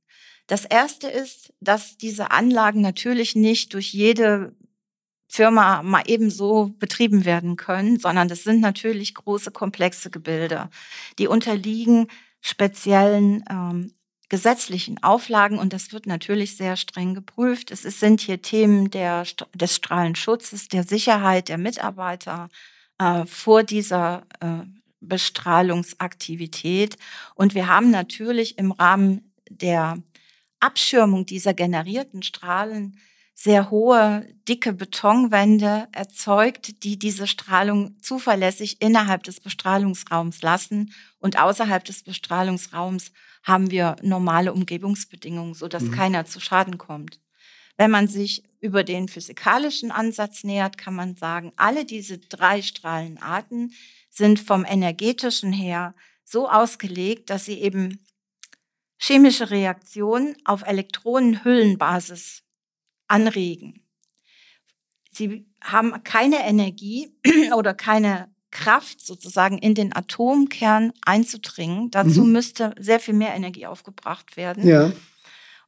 Das 0.47 0.65
erste 0.65 1.07
ist, 1.07 1.53
dass 1.59 1.97
diese 1.97 2.31
Anlagen 2.31 2.81
natürlich 2.81 3.35
nicht 3.35 3.73
durch 3.73 3.93
jede 3.93 4.55
Firma 5.29 5.83
mal 5.83 6.03
ebenso 6.07 6.73
betrieben 6.79 7.25
werden 7.25 7.57
können, 7.57 7.99
sondern 7.99 8.29
das 8.29 8.43
sind 8.43 8.61
natürlich 8.61 9.13
große, 9.13 9.51
komplexe 9.51 10.09
Gebilde. 10.09 10.69
Die 11.19 11.27
unterliegen 11.27 12.07
speziellen 12.41 13.43
ähm, 13.49 13.93
gesetzlichen 14.29 15.01
Auflagen 15.03 15.57
und 15.57 15.73
das 15.73 15.93
wird 15.93 16.05
natürlich 16.05 16.57
sehr 16.57 16.75
streng 16.75 17.13
geprüft. 17.13 17.71
Es 17.71 17.83
sind 17.83 18.19
hier 18.21 18.41
Themen 18.41 18.91
der, 18.91 19.25
des 19.53 19.75
Strahlenschutzes, 19.75 20.67
der 20.67 20.83
Sicherheit 20.83 21.47
der 21.49 21.57
Mitarbeiter 21.57 22.49
äh, 22.99 23.25
vor 23.25 23.63
dieser 23.63 24.23
äh, 24.41 24.65
Bestrahlungsaktivität. 24.99 26.97
Und 27.35 27.55
wir 27.55 27.67
haben 27.67 27.89
natürlich 27.91 28.57
im 28.57 28.71
Rahmen 28.71 29.33
der 29.49 29.97
Abschirmung 30.59 31.25
dieser 31.25 31.53
generierten 31.53 32.23
Strahlen 32.23 32.97
sehr 33.33 33.69
hohe, 33.69 34.27
dicke 34.47 34.73
Betonwände 34.73 35.87
erzeugt, 35.91 36.83
die 36.83 36.97
diese 36.97 37.27
Strahlung 37.27 37.95
zuverlässig 38.01 38.81
innerhalb 38.81 39.21
des 39.23 39.39
Bestrahlungsraums 39.39 40.41
lassen. 40.41 40.91
Und 41.19 41.39
außerhalb 41.39 41.85
des 41.85 42.01
Bestrahlungsraums 42.01 43.11
haben 43.43 43.71
wir 43.71 43.95
normale 44.01 44.53
Umgebungsbedingungen, 44.53 45.53
sodass 45.53 45.83
mhm. 45.83 45.91
keiner 45.91 46.25
zu 46.25 46.39
Schaden 46.39 46.77
kommt. 46.77 47.19
Wenn 47.77 47.91
man 47.91 48.07
sich 48.07 48.43
über 48.59 48.83
den 48.83 49.07
physikalischen 49.07 49.91
Ansatz 49.91 50.43
nähert, 50.43 50.77
kann 50.77 50.95
man 50.95 51.15
sagen, 51.15 51.53
alle 51.57 51.85
diese 51.85 52.17
drei 52.17 52.61
Strahlenarten 52.61 53.73
sind 54.09 54.39
vom 54.39 54.65
energetischen 54.65 55.53
her 55.53 55.93
so 56.23 56.49
ausgelegt, 56.49 57.29
dass 57.29 57.45
sie 57.45 57.59
eben 57.61 58.03
chemische 58.97 59.51
Reaktionen 59.51 60.35
auf 60.43 60.63
Elektronenhüllenbasis 60.63 62.43
anregen. 63.07 63.85
Sie 65.11 65.47
haben 65.61 66.03
keine 66.03 66.47
Energie 66.47 67.15
oder 67.55 67.73
keine 67.73 68.33
Kraft 68.51 69.05
sozusagen 69.05 69.57
in 69.57 69.75
den 69.75 69.95
Atomkern 69.95 70.93
einzudringen. 71.05 71.91
Dazu 71.91 72.23
mhm. 72.23 72.31
müsste 72.31 72.73
sehr 72.79 72.99
viel 72.99 73.13
mehr 73.13 73.35
Energie 73.35 73.65
aufgebracht 73.65 74.37
werden. 74.37 74.65
Ja. 74.67 74.91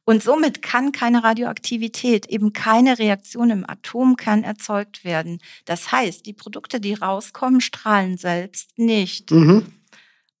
Und 0.04 0.22
somit 0.22 0.62
kann 0.62 0.92
keine 0.92 1.22
Radioaktivität, 1.22 2.26
eben 2.26 2.52
keine 2.52 2.98
Reaktion 2.98 3.50
im 3.50 3.68
Atomkern 3.68 4.42
erzeugt 4.42 5.04
werden. 5.04 5.40
Das 5.66 5.92
heißt, 5.92 6.26
die 6.26 6.32
Produkte, 6.32 6.80
die 6.80 6.94
rauskommen, 6.94 7.60
strahlen 7.60 8.16
selbst 8.16 8.78
nicht. 8.78 9.30
Mhm 9.30 9.66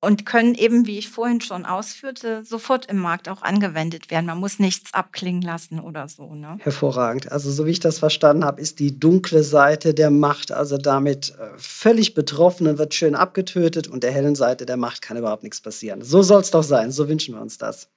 und 0.00 0.24
können 0.24 0.54
eben, 0.54 0.86
wie 0.86 0.98
ich 0.98 1.10
vorhin 1.10 1.40
schon 1.40 1.66
ausführte, 1.66 2.42
sofort 2.44 2.86
im 2.86 2.98
Markt 2.98 3.28
auch 3.28 3.42
angewendet 3.42 4.10
werden. 4.10 4.26
Man 4.26 4.38
muss 4.38 4.58
nichts 4.58 4.94
abklingen 4.94 5.42
lassen 5.42 5.78
oder 5.78 6.08
so. 6.08 6.34
Ne? 6.34 6.56
Hervorragend. 6.60 7.30
Also 7.30 7.50
so 7.50 7.66
wie 7.66 7.70
ich 7.70 7.80
das 7.80 7.98
verstanden 7.98 8.44
habe, 8.44 8.60
ist 8.60 8.78
die 8.78 8.98
dunkle 8.98 9.42
Seite 9.42 9.92
der 9.92 10.10
Macht 10.10 10.52
also 10.52 10.78
damit 10.78 11.34
äh, 11.38 11.50
völlig 11.56 12.14
betroffen 12.14 12.66
und 12.66 12.78
wird 12.78 12.94
schön 12.94 13.14
abgetötet 13.14 13.88
und 13.88 14.02
der 14.02 14.12
hellen 14.12 14.34
Seite 14.34 14.64
der 14.64 14.78
Macht 14.78 15.02
kann 15.02 15.18
überhaupt 15.18 15.42
nichts 15.42 15.60
passieren. 15.60 16.02
So 16.02 16.22
soll 16.22 16.40
es 16.40 16.50
doch 16.50 16.64
sein. 16.64 16.90
So 16.92 17.08
wünschen 17.08 17.34
wir 17.34 17.42
uns 17.42 17.58
das. 17.58 17.88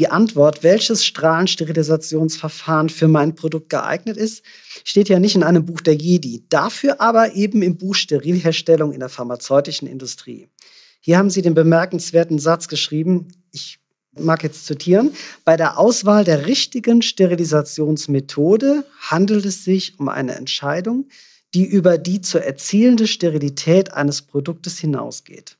Die 0.00 0.08
Antwort, 0.08 0.64
welches 0.64 1.04
Strahlensterilisationsverfahren 1.04 2.88
für 2.88 3.06
mein 3.06 3.36
Produkt 3.36 3.68
geeignet 3.70 4.16
ist, 4.16 4.42
steht 4.82 5.08
ja 5.08 5.20
nicht 5.20 5.36
in 5.36 5.44
einem 5.44 5.64
Buch 5.64 5.80
der 5.82 5.94
Jedi, 5.94 6.44
dafür 6.48 7.00
aber 7.00 7.34
eben 7.34 7.62
im 7.62 7.76
Buch 7.76 7.94
Sterilherstellung 7.94 8.92
in 8.92 8.98
der 8.98 9.08
pharmazeutischen 9.08 9.86
Industrie. 9.86 10.48
Hier 11.06 11.18
haben 11.18 11.28
Sie 11.28 11.42
den 11.42 11.52
bemerkenswerten 11.52 12.38
Satz 12.38 12.66
geschrieben, 12.66 13.28
ich 13.52 13.78
mag 14.18 14.42
jetzt 14.42 14.64
zitieren, 14.64 15.10
bei 15.44 15.58
der 15.58 15.78
Auswahl 15.78 16.24
der 16.24 16.46
richtigen 16.46 17.02
Sterilisationsmethode 17.02 18.86
handelt 19.00 19.44
es 19.44 19.64
sich 19.64 20.00
um 20.00 20.08
eine 20.08 20.34
Entscheidung, 20.34 21.10
die 21.52 21.66
über 21.66 21.98
die 21.98 22.22
zu 22.22 22.42
erzielende 22.42 23.06
Sterilität 23.06 23.92
eines 23.92 24.22
Produktes 24.22 24.78
hinausgeht. 24.78 25.58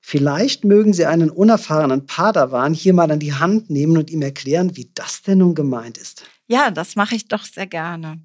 Vielleicht 0.00 0.62
mögen 0.62 0.92
Sie 0.92 1.06
einen 1.06 1.30
unerfahrenen 1.30 2.06
Padawan 2.06 2.72
hier 2.72 2.94
mal 2.94 3.10
an 3.10 3.18
die 3.18 3.34
Hand 3.34 3.68
nehmen 3.68 3.98
und 3.98 4.10
ihm 4.10 4.22
erklären, 4.22 4.76
wie 4.76 4.92
das 4.94 5.22
denn 5.22 5.38
nun 5.38 5.56
gemeint 5.56 5.98
ist. 5.98 6.22
Ja, 6.46 6.70
das 6.70 6.94
mache 6.94 7.16
ich 7.16 7.26
doch 7.26 7.44
sehr 7.46 7.66
gerne. 7.66 8.22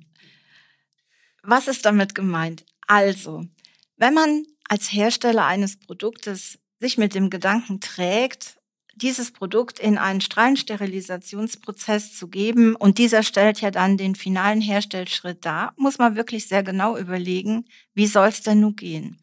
Was 1.42 1.68
ist 1.68 1.84
damit 1.84 2.14
gemeint? 2.14 2.64
Also, 2.86 3.48
wenn 3.96 4.14
man 4.14 4.46
als 4.68 4.92
Hersteller 4.92 5.46
eines 5.46 5.78
Produktes 5.78 6.60
sich 6.80 6.98
mit 6.98 7.16
dem 7.16 7.30
Gedanken 7.30 7.80
trägt, 7.80 8.58
dieses 8.96 9.32
Produkt 9.32 9.80
in 9.80 9.98
einen 9.98 10.22
Strahlensterilisationsprozess 10.22 12.16
zu 12.18 12.28
geben 12.28 12.76
und 12.76 12.98
dieser 12.98 13.22
stellt 13.22 13.62
ja 13.62 13.70
dann 13.70 13.98
den 13.98 14.16
finalen 14.16 14.60
Herstellschritt 14.60 15.46
dar, 15.46 15.74
muss 15.78 16.00
man 16.00 16.16
wirklich 16.16 16.48
sehr 16.48 16.64
genau 16.64 16.98
überlegen, 16.98 17.66
wie 17.94 18.08
soll 18.08 18.30
es 18.30 18.42
denn 18.42 18.62
nun 18.62 18.76
gehen. 18.76 19.20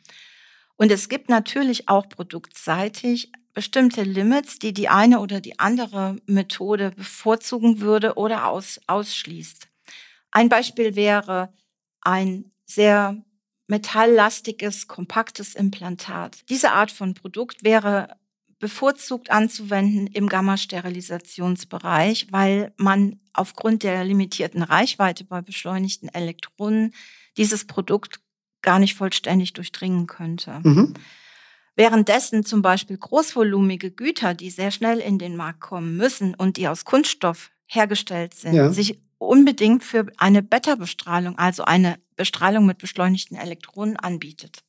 Und 0.76 0.92
es 0.92 1.09
gibt 1.09 1.28
natürlich 1.28 1.88
auch 1.88 2.09
produktseitig 2.09 3.33
bestimmte 3.52 4.02
Limits, 4.02 4.59
die 4.59 4.72
die 4.72 4.88
eine 4.88 5.20
oder 5.20 5.40
die 5.40 5.59
andere 5.59 6.16
Methode 6.26 6.90
bevorzugen 6.90 7.80
würde 7.80 8.14
oder 8.14 8.48
aus, 8.48 8.80
ausschließt. 8.87 9.68
Ein 10.30 10.48
Beispiel 10.48 10.96
wäre 10.96 11.52
ein 12.00 12.52
sehr 12.64 13.22
metalllastiges, 13.66 14.88
kompaktes 14.88 15.55
Implantat. 15.55 16.42
Diese 16.48 16.72
Art 16.72 16.90
von 16.90 17.14
Produkt 17.14 17.64
wäre 17.64 18.16
bevorzugt 18.59 19.31
anzuwenden 19.31 20.07
im 20.07 20.29
Gamma-Sterilisationsbereich, 20.29 22.29
weil 22.31 22.72
man 22.77 23.20
aufgrund 23.33 23.83
der 23.83 24.05
limitierten 24.05 24.62
Reichweite 24.62 25.24
bei 25.24 25.42
beschleunigten 25.42 26.09
Elektronen 26.09 26.94
dieses 27.37 27.66
Produkt 27.66 28.20
gar 28.62 28.79
nicht 28.79 28.94
vollständig 28.94 29.53
durchdringen 29.53 30.07
könnte. 30.07 30.61
Mhm. 30.62 30.94
Währenddessen 31.77 32.44
zum 32.44 32.62
Beispiel 32.62 32.96
großvolumige 32.96 33.90
Güter, 33.90 34.35
die 34.35 34.50
sehr 34.50 34.70
schnell 34.70 35.00
in 35.00 35.18
den 35.18 35.37
Markt 35.37 35.61
kommen 35.61 35.96
müssen 35.96 36.35
und 36.35 36.57
die 36.57 36.68
aus 36.68 36.85
Kunststoff 36.85 37.50
hergestellt 37.66 38.35
sind, 38.35 38.55
ja. 38.55 38.70
sich 38.70 39.03
unbedingt 39.26 39.84
für 39.84 40.06
eine 40.18 40.42
Beta-Bestrahlung, 40.42 41.38
also 41.38 41.64
eine 41.64 41.98
Bestrahlung 42.16 42.66
mit 42.66 42.78
beschleunigten 42.78 43.37
Elektronen 43.37 43.96
anbietet. 43.96 44.62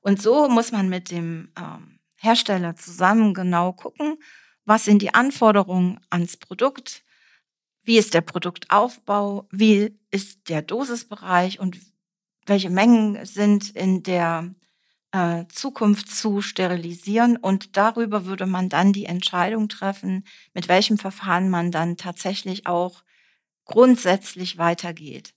Und 0.00 0.20
so 0.20 0.48
muss 0.48 0.72
man 0.72 0.88
mit 0.88 1.10
dem 1.10 1.50
ähm, 1.58 1.98
Hersteller 2.16 2.76
zusammen 2.76 3.34
genau 3.34 3.72
gucken, 3.72 4.18
was 4.64 4.84
sind 4.84 5.02
die 5.02 5.14
Anforderungen 5.14 6.00
ans 6.10 6.36
Produkt, 6.36 7.04
wie 7.82 7.98
ist 7.98 8.14
der 8.14 8.22
Produktaufbau, 8.22 9.46
wie 9.50 9.98
ist 10.10 10.48
der 10.48 10.62
Dosisbereich 10.62 11.60
und 11.60 11.78
welche 12.46 12.70
Mengen 12.70 13.24
sind 13.26 13.70
in 13.70 14.02
der 14.02 14.54
äh, 15.12 15.44
Zukunft 15.48 16.14
zu 16.14 16.40
sterilisieren. 16.40 17.36
Und 17.36 17.76
darüber 17.76 18.24
würde 18.24 18.46
man 18.46 18.68
dann 18.68 18.92
die 18.92 19.06
Entscheidung 19.06 19.68
treffen, 19.68 20.24
mit 20.54 20.68
welchem 20.68 20.98
Verfahren 20.98 21.50
man 21.50 21.70
dann 21.70 21.96
tatsächlich 21.96 22.66
auch 22.66 23.03
grundsätzlich 23.64 24.58
weitergeht. 24.58 25.34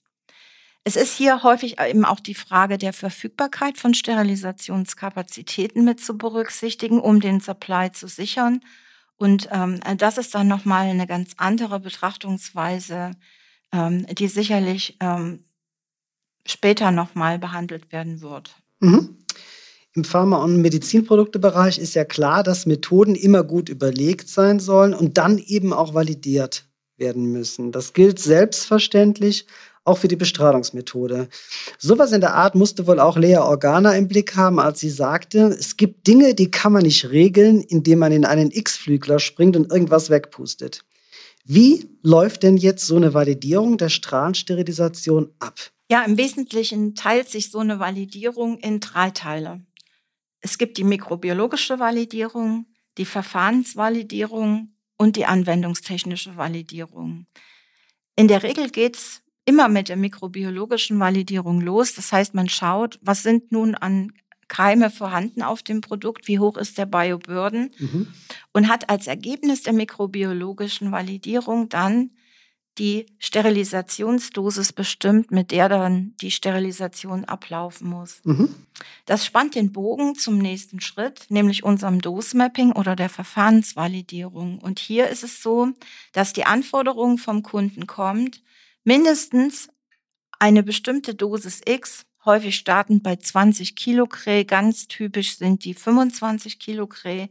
Es 0.84 0.96
ist 0.96 1.16
hier 1.16 1.42
häufig 1.42 1.78
eben 1.80 2.04
auch 2.04 2.20
die 2.20 2.34
Frage 2.34 2.78
der 2.78 2.92
Verfügbarkeit 2.92 3.76
von 3.76 3.94
Sterilisationskapazitäten 3.94 5.84
mit 5.84 6.00
zu 6.00 6.16
berücksichtigen, 6.16 7.00
um 7.00 7.20
den 7.20 7.40
Supply 7.40 7.92
zu 7.92 8.08
sichern. 8.08 8.60
Und 9.16 9.48
ähm, 9.50 9.80
das 9.98 10.16
ist 10.16 10.34
dann 10.34 10.48
nochmal 10.48 10.88
eine 10.88 11.06
ganz 11.06 11.32
andere 11.36 11.80
Betrachtungsweise, 11.80 13.10
ähm, 13.72 14.06
die 14.06 14.28
sicherlich 14.28 14.96
ähm, 15.00 15.44
später 16.46 16.90
nochmal 16.90 17.38
behandelt 17.38 17.92
werden 17.92 18.22
wird. 18.22 18.54
Mhm. 18.80 19.18
Im 19.94 20.04
Pharma- 20.04 20.42
und 20.44 20.62
Medizinproduktebereich 20.62 21.78
ist 21.78 21.94
ja 21.94 22.04
klar, 22.04 22.42
dass 22.42 22.66
Methoden 22.66 23.16
immer 23.16 23.42
gut 23.42 23.68
überlegt 23.68 24.28
sein 24.28 24.60
sollen 24.60 24.94
und 24.94 25.18
dann 25.18 25.38
eben 25.38 25.72
auch 25.72 25.92
validiert 25.92 26.67
werden 26.98 27.26
müssen. 27.26 27.72
Das 27.72 27.92
gilt 27.92 28.18
selbstverständlich 28.18 29.46
auch 29.84 29.98
für 29.98 30.08
die 30.08 30.16
Bestrahlungsmethode. 30.16 31.28
Sowas 31.78 32.12
in 32.12 32.20
der 32.20 32.34
Art 32.34 32.54
musste 32.54 32.86
wohl 32.86 33.00
auch 33.00 33.16
Lea 33.16 33.38
Organa 33.38 33.96
im 33.96 34.06
Blick 34.06 34.36
haben, 34.36 34.60
als 34.60 34.80
sie 34.80 34.90
sagte, 34.90 35.56
es 35.58 35.76
gibt 35.76 36.06
Dinge, 36.06 36.34
die 36.34 36.50
kann 36.50 36.72
man 36.72 36.82
nicht 36.82 37.10
regeln, 37.10 37.62
indem 37.62 38.00
man 38.00 38.12
in 38.12 38.24
einen 38.24 38.50
X-Flügler 38.50 39.18
springt 39.18 39.56
und 39.56 39.72
irgendwas 39.72 40.10
wegpustet. 40.10 40.84
Wie 41.44 41.88
läuft 42.02 42.42
denn 42.42 42.58
jetzt 42.58 42.86
so 42.86 42.96
eine 42.96 43.14
Validierung 43.14 43.78
der 43.78 43.88
Strahlensterilisation 43.88 45.30
ab? 45.38 45.58
Ja, 45.90 46.04
im 46.04 46.18
Wesentlichen 46.18 46.94
teilt 46.94 47.30
sich 47.30 47.50
so 47.50 47.60
eine 47.60 47.78
Validierung 47.80 48.58
in 48.58 48.80
drei 48.80 49.10
Teile. 49.10 49.62
Es 50.40 50.58
gibt 50.58 50.76
die 50.76 50.84
mikrobiologische 50.84 51.78
Validierung, 51.78 52.66
die 52.98 53.06
Verfahrensvalidierung 53.06 54.74
und 54.98 55.16
die 55.16 55.24
anwendungstechnische 55.24 56.36
Validierung. 56.36 57.26
In 58.16 58.28
der 58.28 58.42
Regel 58.42 58.68
geht's 58.68 59.22
immer 59.44 59.68
mit 59.68 59.88
der 59.88 59.96
mikrobiologischen 59.96 61.00
Validierung 61.00 61.62
los. 61.62 61.94
Das 61.94 62.12
heißt, 62.12 62.34
man 62.34 62.50
schaut, 62.50 62.98
was 63.00 63.22
sind 63.22 63.50
nun 63.50 63.74
an 63.74 64.12
Keime 64.48 64.90
vorhanden 64.90 65.42
auf 65.42 65.62
dem 65.62 65.80
Produkt, 65.80 66.26
wie 66.26 66.38
hoch 66.38 66.56
ist 66.56 66.78
der 66.78 66.86
Bioburden 66.86 67.70
mhm. 67.78 68.08
und 68.52 68.68
hat 68.68 68.90
als 68.90 69.06
Ergebnis 69.06 69.62
der 69.62 69.72
mikrobiologischen 69.72 70.90
Validierung 70.90 71.68
dann 71.68 72.10
die 72.78 73.06
Sterilisationsdosis 73.18 74.72
bestimmt, 74.72 75.30
mit 75.30 75.50
der 75.50 75.68
dann 75.68 76.14
die 76.20 76.30
Sterilisation 76.30 77.24
ablaufen 77.24 77.88
muss. 77.88 78.20
Mhm. 78.24 78.54
Das 79.06 79.26
spannt 79.26 79.54
den 79.54 79.72
Bogen 79.72 80.14
zum 80.14 80.38
nächsten 80.38 80.80
Schritt, 80.80 81.26
nämlich 81.28 81.64
unserem 81.64 82.00
Dose-Mapping 82.00 82.72
oder 82.72 82.96
der 82.96 83.08
Verfahrensvalidierung. 83.08 84.58
Und 84.58 84.78
hier 84.78 85.08
ist 85.08 85.24
es 85.24 85.42
so, 85.42 85.68
dass 86.12 86.32
die 86.32 86.44
Anforderung 86.44 87.18
vom 87.18 87.42
Kunden 87.42 87.86
kommt, 87.86 88.42
mindestens 88.84 89.68
eine 90.38 90.62
bestimmte 90.62 91.14
Dosis 91.14 91.60
X, 91.66 92.04
häufig 92.24 92.56
startend 92.56 93.02
bei 93.02 93.16
20 93.16 93.74
Kilogray, 93.74 94.44
ganz 94.44 94.86
typisch 94.86 95.36
sind 95.36 95.64
die 95.64 95.74
25 95.74 96.58
Kilogray. 96.58 97.28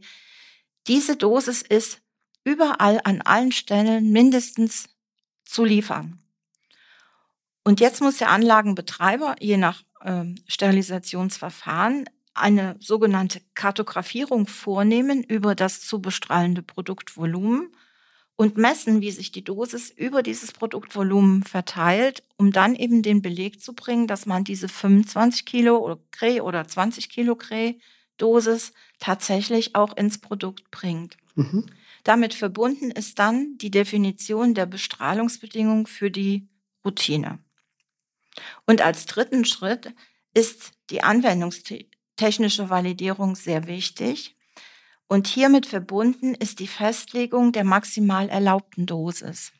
Diese 0.86 1.16
Dosis 1.16 1.62
ist 1.62 2.00
überall 2.44 3.00
an 3.04 3.22
allen 3.22 3.52
Stellen 3.52 4.10
mindestens 4.10 4.88
zu 5.48 5.64
liefern. 5.64 6.18
Und 7.64 7.80
jetzt 7.80 8.00
muss 8.00 8.18
der 8.18 8.30
Anlagenbetreiber 8.30 9.36
je 9.40 9.56
nach 9.56 9.82
äh, 10.00 10.24
Sterilisationsverfahren 10.46 12.08
eine 12.34 12.76
sogenannte 12.80 13.40
Kartografierung 13.54 14.46
vornehmen 14.46 15.22
über 15.22 15.54
das 15.54 15.80
zu 15.80 16.00
bestrahlende 16.00 16.62
Produktvolumen 16.62 17.72
und 18.36 18.56
messen, 18.56 19.00
wie 19.00 19.10
sich 19.10 19.32
die 19.32 19.42
Dosis 19.42 19.90
über 19.90 20.22
dieses 20.22 20.52
Produktvolumen 20.52 21.42
verteilt, 21.42 22.22
um 22.36 22.52
dann 22.52 22.76
eben 22.76 23.02
den 23.02 23.20
Beleg 23.20 23.60
zu 23.60 23.74
bringen, 23.74 24.06
dass 24.06 24.26
man 24.26 24.44
diese 24.44 24.68
25 24.68 25.44
Kilo 25.44 25.78
oder 25.78 25.98
Cree 26.12 26.40
oder 26.40 26.66
20 26.66 27.08
Kilo 27.08 27.34
Cree 27.34 27.74
Dosis 28.16 28.72
tatsächlich 29.00 29.74
auch 29.74 29.96
ins 29.96 30.18
Produkt 30.18 30.70
bringt. 30.70 31.16
Mhm. 31.34 31.66
Damit 32.08 32.32
verbunden 32.32 32.90
ist 32.90 33.18
dann 33.18 33.58
die 33.58 33.70
Definition 33.70 34.54
der 34.54 34.64
Bestrahlungsbedingungen 34.64 35.84
für 35.84 36.10
die 36.10 36.48
Routine. 36.82 37.38
Und 38.64 38.80
als 38.80 39.04
dritten 39.04 39.44
Schritt 39.44 39.92
ist 40.32 40.72
die 40.88 41.02
anwendungstechnische 41.02 42.70
Validierung 42.70 43.34
sehr 43.36 43.66
wichtig. 43.66 44.38
Und 45.06 45.26
hiermit 45.26 45.66
verbunden 45.66 46.34
ist 46.34 46.60
die 46.60 46.66
Festlegung 46.66 47.52
der 47.52 47.64
maximal 47.64 48.30
erlaubten 48.30 48.86
Dosis. 48.86 49.52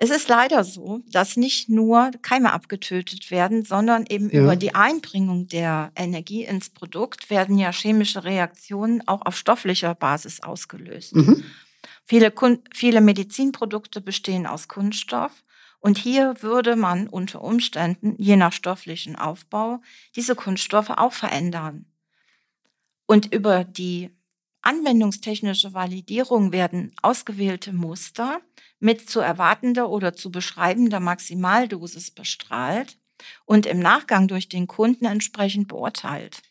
Es 0.00 0.10
ist 0.10 0.28
leider 0.28 0.62
so, 0.62 1.00
dass 1.08 1.36
nicht 1.36 1.68
nur 1.68 2.12
Keime 2.22 2.52
abgetötet 2.52 3.32
werden, 3.32 3.64
sondern 3.64 4.06
eben 4.08 4.30
ja. 4.30 4.42
über 4.42 4.54
die 4.54 4.72
Einbringung 4.72 5.48
der 5.48 5.90
Energie 5.96 6.44
ins 6.44 6.70
Produkt 6.70 7.30
werden 7.30 7.58
ja 7.58 7.72
chemische 7.72 8.22
Reaktionen 8.22 9.06
auch 9.08 9.26
auf 9.26 9.36
stofflicher 9.36 9.96
Basis 9.96 10.40
ausgelöst. 10.40 11.16
Mhm. 11.16 11.42
Viele, 12.04 12.32
viele 12.72 13.00
Medizinprodukte 13.00 14.00
bestehen 14.00 14.46
aus 14.46 14.68
Kunststoff 14.68 15.42
und 15.80 15.98
hier 15.98 16.42
würde 16.42 16.76
man 16.76 17.08
unter 17.08 17.42
Umständen, 17.42 18.14
je 18.18 18.36
nach 18.36 18.52
stofflichen 18.52 19.16
Aufbau, 19.16 19.80
diese 20.14 20.36
Kunststoffe 20.36 20.90
auch 20.90 21.12
verändern. 21.12 21.86
Und 23.06 23.34
über 23.34 23.64
die 23.64 24.10
anwendungstechnische 24.62 25.74
Validierung 25.74 26.52
werden 26.52 26.92
ausgewählte 27.02 27.72
Muster 27.72 28.40
mit 28.80 29.08
zu 29.08 29.20
erwartender 29.20 29.88
oder 29.88 30.14
zu 30.14 30.30
beschreibender 30.30 31.00
Maximaldosis 31.00 32.10
bestrahlt 32.10 32.98
und 33.44 33.66
im 33.66 33.80
Nachgang 33.80 34.28
durch 34.28 34.48
den 34.48 34.66
Kunden 34.66 35.04
entsprechend 35.04 35.68
beurteilt. 35.68 36.42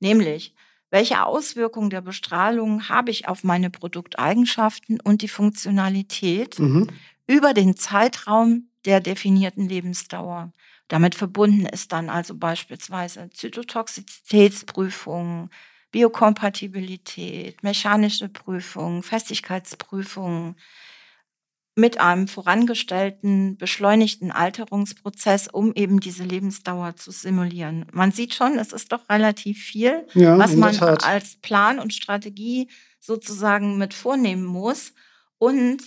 Nämlich, 0.00 0.54
welche 0.90 1.24
Auswirkungen 1.24 1.90
der 1.90 2.00
Bestrahlung 2.00 2.88
habe 2.88 3.10
ich 3.10 3.28
auf 3.28 3.44
meine 3.44 3.70
Produkteigenschaften 3.70 5.00
und 5.00 5.22
die 5.22 5.28
Funktionalität 5.28 6.58
mhm. 6.58 6.88
über 7.26 7.54
den 7.54 7.76
Zeitraum 7.76 8.68
der 8.84 9.00
definierten 9.00 9.68
Lebensdauer. 9.68 10.52
Damit 10.88 11.14
verbunden 11.16 11.66
ist 11.66 11.92
dann 11.92 12.08
also 12.08 12.36
beispielsweise 12.36 13.28
Zytotoxizitätsprüfungen, 13.30 15.50
Biokompatibilität, 15.96 17.62
mechanische 17.62 18.28
Prüfungen, 18.28 19.02
Festigkeitsprüfungen 19.02 20.56
mit 21.74 21.98
einem 21.98 22.28
vorangestellten, 22.28 23.56
beschleunigten 23.56 24.30
Alterungsprozess, 24.30 25.48
um 25.48 25.72
eben 25.72 26.00
diese 26.00 26.22
Lebensdauer 26.22 26.96
zu 26.96 27.12
simulieren. 27.12 27.86
Man 27.92 28.12
sieht 28.12 28.34
schon, 28.34 28.58
es 28.58 28.74
ist 28.74 28.92
doch 28.92 29.08
relativ 29.08 29.56
viel, 29.56 30.06
ja, 30.12 30.36
was 30.36 30.54
man 30.54 30.78
als 30.78 31.36
Plan 31.36 31.78
und 31.78 31.94
Strategie 31.94 32.68
sozusagen 33.00 33.78
mit 33.78 33.94
vornehmen 33.94 34.44
muss. 34.44 34.92
Und 35.38 35.78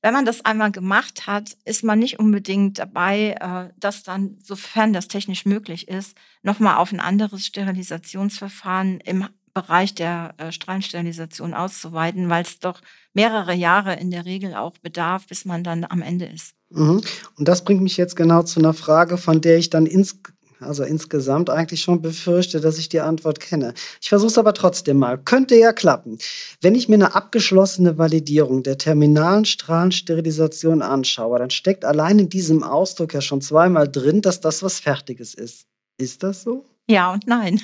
wenn 0.00 0.14
man 0.14 0.24
das 0.26 0.44
einmal 0.44 0.70
gemacht 0.70 1.26
hat, 1.26 1.56
ist 1.64 1.82
man 1.82 1.98
nicht 1.98 2.20
unbedingt 2.20 2.78
dabei, 2.78 3.34
äh, 3.40 3.72
das 3.76 4.04
dann, 4.04 4.38
sofern 4.44 4.92
das 4.92 5.08
technisch 5.08 5.44
möglich 5.44 5.88
ist, 5.88 6.16
nochmal 6.44 6.76
auf 6.76 6.92
ein 6.92 7.00
anderes 7.00 7.44
Sterilisationsverfahren 7.44 9.00
im 9.00 9.26
Bereich 9.56 9.94
der 9.94 10.34
äh, 10.36 10.52
Strahlensterilisation 10.52 11.54
auszuweiten, 11.54 12.28
weil 12.28 12.42
es 12.42 12.58
doch 12.58 12.82
mehrere 13.14 13.54
Jahre 13.54 13.94
in 13.94 14.10
der 14.10 14.26
Regel 14.26 14.54
auch 14.54 14.76
bedarf, 14.76 15.26
bis 15.28 15.46
man 15.46 15.64
dann 15.64 15.86
am 15.88 16.02
Ende 16.02 16.26
ist. 16.26 16.52
Mhm. 16.68 17.00
Und 17.38 17.48
das 17.48 17.64
bringt 17.64 17.80
mich 17.80 17.96
jetzt 17.96 18.16
genau 18.16 18.42
zu 18.42 18.60
einer 18.60 18.74
Frage, 18.74 19.16
von 19.16 19.40
der 19.40 19.56
ich 19.56 19.70
dann 19.70 19.86
ins, 19.86 20.20
also 20.60 20.84
insgesamt 20.84 21.48
eigentlich 21.48 21.80
schon 21.80 22.02
befürchte, 22.02 22.60
dass 22.60 22.76
ich 22.76 22.90
die 22.90 23.00
Antwort 23.00 23.40
kenne. 23.40 23.72
Ich 24.02 24.10
versuche 24.10 24.28
es 24.28 24.36
aber 24.36 24.52
trotzdem 24.52 24.98
mal. 24.98 25.16
Könnte 25.16 25.56
ja 25.56 25.72
klappen. 25.72 26.18
Wenn 26.60 26.74
ich 26.74 26.90
mir 26.90 26.96
eine 26.96 27.14
abgeschlossene 27.14 27.96
Validierung 27.96 28.62
der 28.62 28.76
terminalen 28.76 29.46
Strahlensterilisation 29.46 30.82
anschaue, 30.82 31.38
dann 31.38 31.48
steckt 31.48 31.86
allein 31.86 32.18
in 32.18 32.28
diesem 32.28 32.62
Ausdruck 32.62 33.14
ja 33.14 33.22
schon 33.22 33.40
zweimal 33.40 33.88
drin, 33.88 34.20
dass 34.20 34.42
das 34.42 34.62
was 34.62 34.80
Fertiges 34.80 35.32
ist. 35.32 35.64
Ist 35.96 36.22
das 36.22 36.42
so? 36.42 36.66
Ja 36.88 37.10
und 37.14 37.26
nein. 37.26 37.58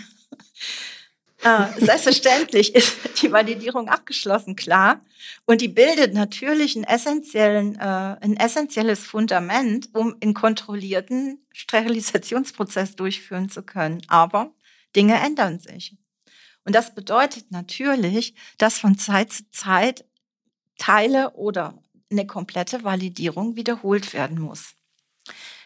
Äh, 1.42 1.84
selbstverständlich 1.84 2.74
ist 2.74 2.96
die 3.20 3.32
Validierung 3.32 3.88
abgeschlossen, 3.88 4.54
klar. 4.54 5.00
Und 5.44 5.60
die 5.60 5.68
bildet 5.68 6.14
natürlich 6.14 6.76
einen 6.76 6.84
essentiellen, 6.84 7.74
äh, 7.76 8.16
ein 8.20 8.36
essentielles 8.36 9.00
Fundament, 9.00 9.88
um 9.92 10.14
einen 10.22 10.34
kontrollierten 10.34 11.44
Sterilisationsprozess 11.52 12.94
durchführen 12.94 13.48
zu 13.48 13.62
können. 13.62 14.02
Aber 14.06 14.54
Dinge 14.94 15.14
ändern 15.14 15.58
sich. 15.58 15.96
Und 16.64 16.74
das 16.76 16.94
bedeutet 16.94 17.50
natürlich, 17.50 18.34
dass 18.58 18.78
von 18.78 18.96
Zeit 18.96 19.32
zu 19.32 19.50
Zeit 19.50 20.04
Teile 20.78 21.32
oder 21.34 21.82
eine 22.10 22.26
komplette 22.26 22.84
Validierung 22.84 23.56
wiederholt 23.56 24.12
werden 24.12 24.38
muss. 24.38 24.74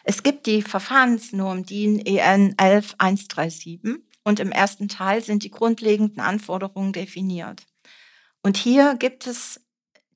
Es 0.03 0.23
gibt 0.23 0.45
die 0.45 0.61
Verfahrensnorm 0.61 1.65
DIN 1.65 1.99
EN 1.99 2.55
11137 2.57 3.81
und 4.27 4.41
im 4.41 4.51
ersten 4.51 4.89
Teil 4.89 5.23
sind 5.23 5.45
die 5.45 5.51
grundlegenden 5.51 6.19
Anforderungen 6.19 6.91
definiert. 6.91 7.65
Und 8.43 8.57
hier 8.57 8.95
gibt 8.95 9.25
es 9.25 9.65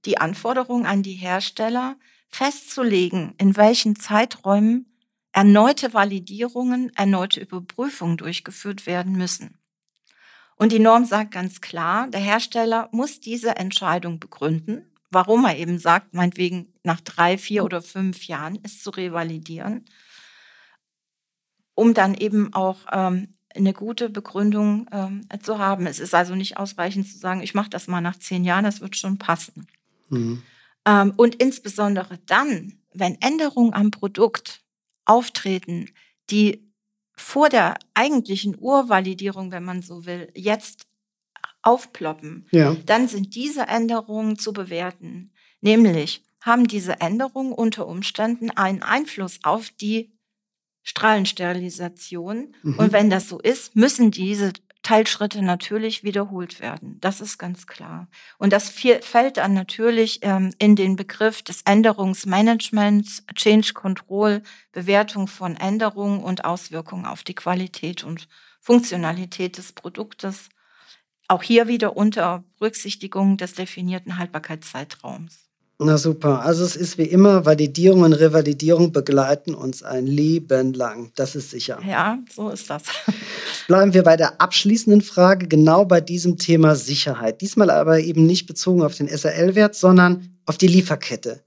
die 0.04 0.18
Anforderung 0.18 0.86
an 0.86 1.02
die 1.02 1.14
Hersteller, 1.14 1.96
festzulegen, 2.28 3.34
in 3.38 3.56
welchen 3.56 3.96
Zeiträumen 3.96 4.98
erneute 5.32 5.94
Validierungen, 5.94 6.92
erneute 6.98 7.40
Überprüfungen 7.40 8.18
durchgeführt 8.18 8.86
werden 8.86 9.14
müssen. 9.14 9.58
Und 10.58 10.74
die 10.74 10.80
Norm 10.80 11.06
sagt 11.06 11.32
ganz 11.32 11.62
klar, 11.62 12.10
der 12.10 12.20
Hersteller 12.20 12.90
muss 12.92 13.22
diese 13.22 13.56
Entscheidung 13.56 14.20
begründen, 14.20 14.92
warum 15.10 15.46
er 15.46 15.58
eben 15.58 15.80
sagt, 15.80 16.14
meinetwegen 16.14 16.74
nach 16.84 17.00
drei, 17.00 17.38
vier 17.38 17.64
oder 17.64 17.82
fünf 17.82 18.28
Jahren 18.28 18.60
es 18.64 18.84
zu 18.84 18.90
revalidieren, 18.90 19.86
um 21.76 21.94
dann 21.94 22.14
eben 22.14 22.54
auch 22.54 22.80
ähm, 22.92 23.38
eine 23.56 23.74
gute 23.74 24.10
Begründung 24.10 24.88
ähm, 24.92 25.28
zu 25.42 25.60
haben. 25.60 25.86
Es 25.88 26.00
ist 26.00 26.14
also 26.14 26.36
nicht 26.36 26.58
ausreichend 26.58 27.08
zu 27.08 27.18
sagen, 27.18 27.42
ich 27.42 27.54
mache 27.54 27.70
das 27.70 27.88
mal 27.88 28.02
nach 28.02 28.18
zehn 28.18 28.44
Jahren, 28.44 28.64
das 28.64 28.82
wird 28.82 28.96
schon 28.96 29.18
passen. 29.18 29.68
Mhm. 30.10 30.42
Ähm, 30.86 31.14
und 31.18 31.36
insbesondere 31.36 32.20
dann, 32.26 32.80
wenn 32.94 33.20
Änderungen 33.22 33.74
am 33.74 33.92
Produkt 33.92 34.62
auftreten, 35.06 35.90
die 36.30 36.72
vor 37.14 37.50
der 37.50 37.76
eigentlichen 37.94 38.58
Urvalidierung, 38.58 39.52
wenn 39.52 39.64
man 39.64 39.82
so 39.82 40.06
will, 40.06 40.32
jetzt 40.36 40.88
aufploppen, 41.62 42.48
ja. 42.52 42.76
dann 42.86 43.08
sind 43.08 43.36
diese 43.36 43.68
Änderungen 43.68 44.38
zu 44.38 44.54
bewerten. 44.54 45.32
Nämlich 45.62 46.24
haben 46.42 46.68
diese 46.68 47.00
Änderungen 47.00 47.54
unter 47.54 47.88
Umständen 47.88 48.50
einen 48.50 48.82
Einfluss 48.82 49.40
auf 49.44 49.70
die 49.70 50.12
Strahlensterilisation. 50.84 52.56
Mhm. 52.64 52.78
Und 52.78 52.92
wenn 52.92 53.10
das 53.10 53.30
so 53.30 53.40
ist, 53.40 53.76
müssen 53.76 54.12
diese 54.12 54.54
Teilschritte 54.84 55.44
natürlich 55.44 56.04
wiederholt 56.04 56.60
werden. 56.60 56.98
Das 57.02 57.22
ist 57.22 57.38
ganz 57.38 57.68
klar. 57.68 58.08
Und 58.40 58.52
das 58.52 58.70
fällt 58.70 59.38
dann 59.38 59.54
natürlich 59.54 60.20
ähm, 60.24 60.54
in 60.58 60.76
den 60.76 60.96
Begriff 60.96 61.44
des 61.44 61.62
Änderungsmanagements, 61.64 63.24
Change 63.36 63.74
Control, 63.74 64.42
Bewertung 64.72 65.28
von 65.28 65.56
Änderungen 65.56 66.24
und 66.24 66.46
Auswirkungen 66.46 67.06
auf 67.06 67.24
die 67.24 67.36
Qualität 67.36 68.04
und 68.04 68.28
Funktionalität 68.60 69.58
des 69.58 69.72
Produktes. 69.74 70.50
Auch 71.28 71.44
hier 71.44 71.68
wieder 71.68 71.96
unter 71.96 72.44
Berücksichtigung 72.58 73.38
des 73.38 73.54
definierten 73.54 74.18
Haltbarkeitszeitraums. 74.18 75.51
Na 75.84 75.98
super. 75.98 76.46
Also 76.46 76.64
es 76.64 76.76
ist 76.76 77.00
wie 77.00 77.06
immer, 77.06 77.44
Validierung 77.44 78.04
und 78.04 78.14
Revalidierung 78.14 78.92
begleiten 78.92 79.56
uns 79.56 79.82
ein 79.82 80.06
Leben 80.06 80.74
lang. 80.74 81.12
Das 81.16 81.36
ist 81.36 81.50
sicher. 81.50 81.80
Ja, 81.84 82.20
so 82.32 82.50
ist 82.50 82.70
das. 82.70 82.84
Bleiben 83.68 83.92
wir 83.96 84.04
bei 84.04 84.16
der 84.16 84.40
abschließenden 84.40 85.02
Frage, 85.02 85.48
genau 85.48 85.86
bei 85.86 86.00
diesem 86.00 86.38
Thema 86.38 86.76
Sicherheit. 86.76 87.42
Diesmal 87.42 87.72
aber 87.72 88.00
eben 88.00 88.28
nicht 88.28 88.46
bezogen 88.46 88.84
auf 88.84 88.96
den 88.96 89.08
SRL-Wert, 89.08 89.74
sondern 89.74 90.38
auf 90.46 90.60
die 90.60 90.68
Lieferkette. 90.68 91.42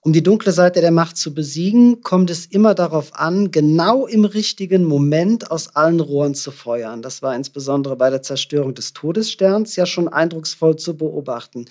Um 0.00 0.12
die 0.12 0.22
dunkle 0.22 0.52
Seite 0.52 0.80
der 0.80 0.92
Macht 0.92 1.16
zu 1.16 1.34
besiegen, 1.34 2.00
kommt 2.00 2.30
es 2.30 2.46
immer 2.46 2.74
darauf 2.74 3.14
an, 3.14 3.50
genau 3.50 4.06
im 4.06 4.24
richtigen 4.24 4.84
Moment 4.84 5.50
aus 5.50 5.74
allen 5.74 5.98
Rohren 5.98 6.34
zu 6.34 6.52
feuern. 6.52 7.02
Das 7.02 7.22
war 7.22 7.34
insbesondere 7.34 7.96
bei 7.96 8.10
der 8.10 8.22
Zerstörung 8.22 8.74
des 8.74 8.92
Todessterns 8.92 9.74
ja 9.74 9.84
schon 9.84 10.06
eindrucksvoll 10.06 10.76
zu 10.76 10.96
beobachten. 10.96 11.66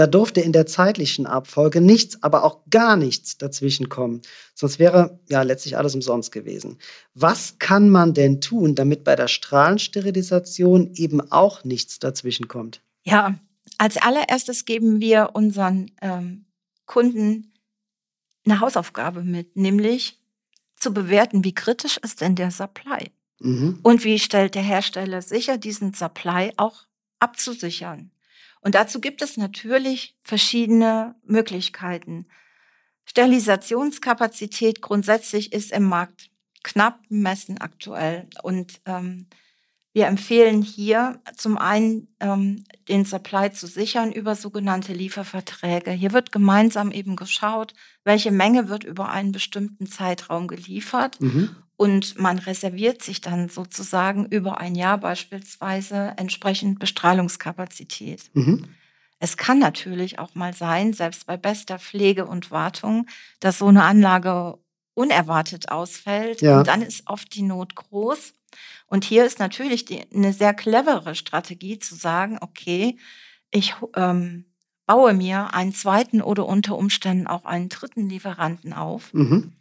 Da 0.00 0.06
durfte 0.06 0.40
in 0.40 0.52
der 0.52 0.64
zeitlichen 0.64 1.26
Abfolge 1.26 1.82
nichts, 1.82 2.22
aber 2.22 2.44
auch 2.44 2.60
gar 2.70 2.96
nichts 2.96 3.36
dazwischenkommen. 3.36 4.22
Sonst 4.54 4.78
wäre 4.78 5.20
ja 5.28 5.42
letztlich 5.42 5.76
alles 5.76 5.94
umsonst 5.94 6.32
gewesen. 6.32 6.78
Was 7.12 7.58
kann 7.58 7.90
man 7.90 8.14
denn 8.14 8.40
tun, 8.40 8.74
damit 8.74 9.04
bei 9.04 9.14
der 9.14 9.28
Strahlensterilisation 9.28 10.94
eben 10.94 11.20
auch 11.30 11.64
nichts 11.64 11.98
dazwischenkommt? 11.98 12.80
Ja, 13.04 13.38
als 13.76 13.98
allererstes 13.98 14.64
geben 14.64 15.02
wir 15.02 15.32
unseren 15.34 15.90
ähm, 16.00 16.46
Kunden 16.86 17.52
eine 18.46 18.60
Hausaufgabe 18.60 19.22
mit, 19.22 19.54
nämlich 19.54 20.18
zu 20.76 20.94
bewerten, 20.94 21.44
wie 21.44 21.52
kritisch 21.52 21.98
ist 21.98 22.22
denn 22.22 22.36
der 22.36 22.50
Supply? 22.50 23.10
Mhm. 23.38 23.80
Und 23.82 24.04
wie 24.04 24.18
stellt 24.18 24.54
der 24.54 24.62
Hersteller 24.62 25.20
sicher, 25.20 25.58
diesen 25.58 25.92
Supply 25.92 26.54
auch 26.56 26.86
abzusichern? 27.18 28.12
Und 28.60 28.74
dazu 28.74 29.00
gibt 29.00 29.22
es 29.22 29.36
natürlich 29.36 30.16
verschiedene 30.22 31.14
Möglichkeiten. 31.24 32.26
Sterilisationskapazität 33.04 34.82
grundsätzlich 34.82 35.52
ist 35.52 35.72
im 35.72 35.84
Markt 35.84 36.30
knapp 36.62 37.00
messen 37.08 37.58
aktuell. 37.58 38.28
Und 38.42 38.80
ähm, 38.84 39.26
wir 39.92 40.06
empfehlen 40.06 40.62
hier 40.62 41.20
zum 41.36 41.58
einen 41.58 42.14
ähm, 42.20 42.64
den 42.88 43.04
Supply 43.04 43.50
zu 43.50 43.66
sichern 43.66 44.12
über 44.12 44.36
sogenannte 44.36 44.92
Lieferverträge. 44.92 45.90
Hier 45.90 46.12
wird 46.12 46.30
gemeinsam 46.30 46.92
eben 46.92 47.16
geschaut, 47.16 47.74
welche 48.04 48.30
Menge 48.30 48.68
wird 48.68 48.84
über 48.84 49.08
einen 49.08 49.32
bestimmten 49.32 49.86
Zeitraum 49.86 50.46
geliefert. 50.46 51.20
Mhm. 51.20 51.56
Und 51.80 52.18
man 52.18 52.38
reserviert 52.38 53.02
sich 53.02 53.22
dann 53.22 53.48
sozusagen 53.48 54.26
über 54.26 54.60
ein 54.60 54.74
Jahr 54.74 54.98
beispielsweise 54.98 56.12
entsprechend 56.18 56.78
Bestrahlungskapazität. 56.78 58.30
Mhm. 58.34 58.66
Es 59.18 59.38
kann 59.38 59.58
natürlich 59.58 60.18
auch 60.18 60.34
mal 60.34 60.52
sein, 60.52 60.92
selbst 60.92 61.26
bei 61.26 61.38
bester 61.38 61.78
Pflege 61.78 62.26
und 62.26 62.50
Wartung, 62.50 63.06
dass 63.38 63.60
so 63.60 63.68
eine 63.68 63.84
Anlage 63.84 64.58
unerwartet 64.92 65.70
ausfällt. 65.70 66.42
Ja. 66.42 66.58
Und 66.58 66.68
dann 66.68 66.82
ist 66.82 67.04
oft 67.06 67.34
die 67.34 67.40
Not 67.40 67.76
groß. 67.76 68.34
Und 68.84 69.06
hier 69.06 69.24
ist 69.24 69.38
natürlich 69.38 69.86
die, 69.86 70.04
eine 70.14 70.34
sehr 70.34 70.52
clevere 70.52 71.14
Strategie 71.14 71.78
zu 71.78 71.94
sagen, 71.94 72.36
okay, 72.42 72.98
ich 73.50 73.74
ähm, 73.96 74.44
baue 74.84 75.14
mir 75.14 75.54
einen 75.54 75.72
zweiten 75.72 76.20
oder 76.20 76.44
unter 76.44 76.76
Umständen 76.76 77.26
auch 77.26 77.46
einen 77.46 77.70
dritten 77.70 78.06
Lieferanten 78.10 78.74
auf 78.74 79.14
mhm. 79.14 79.54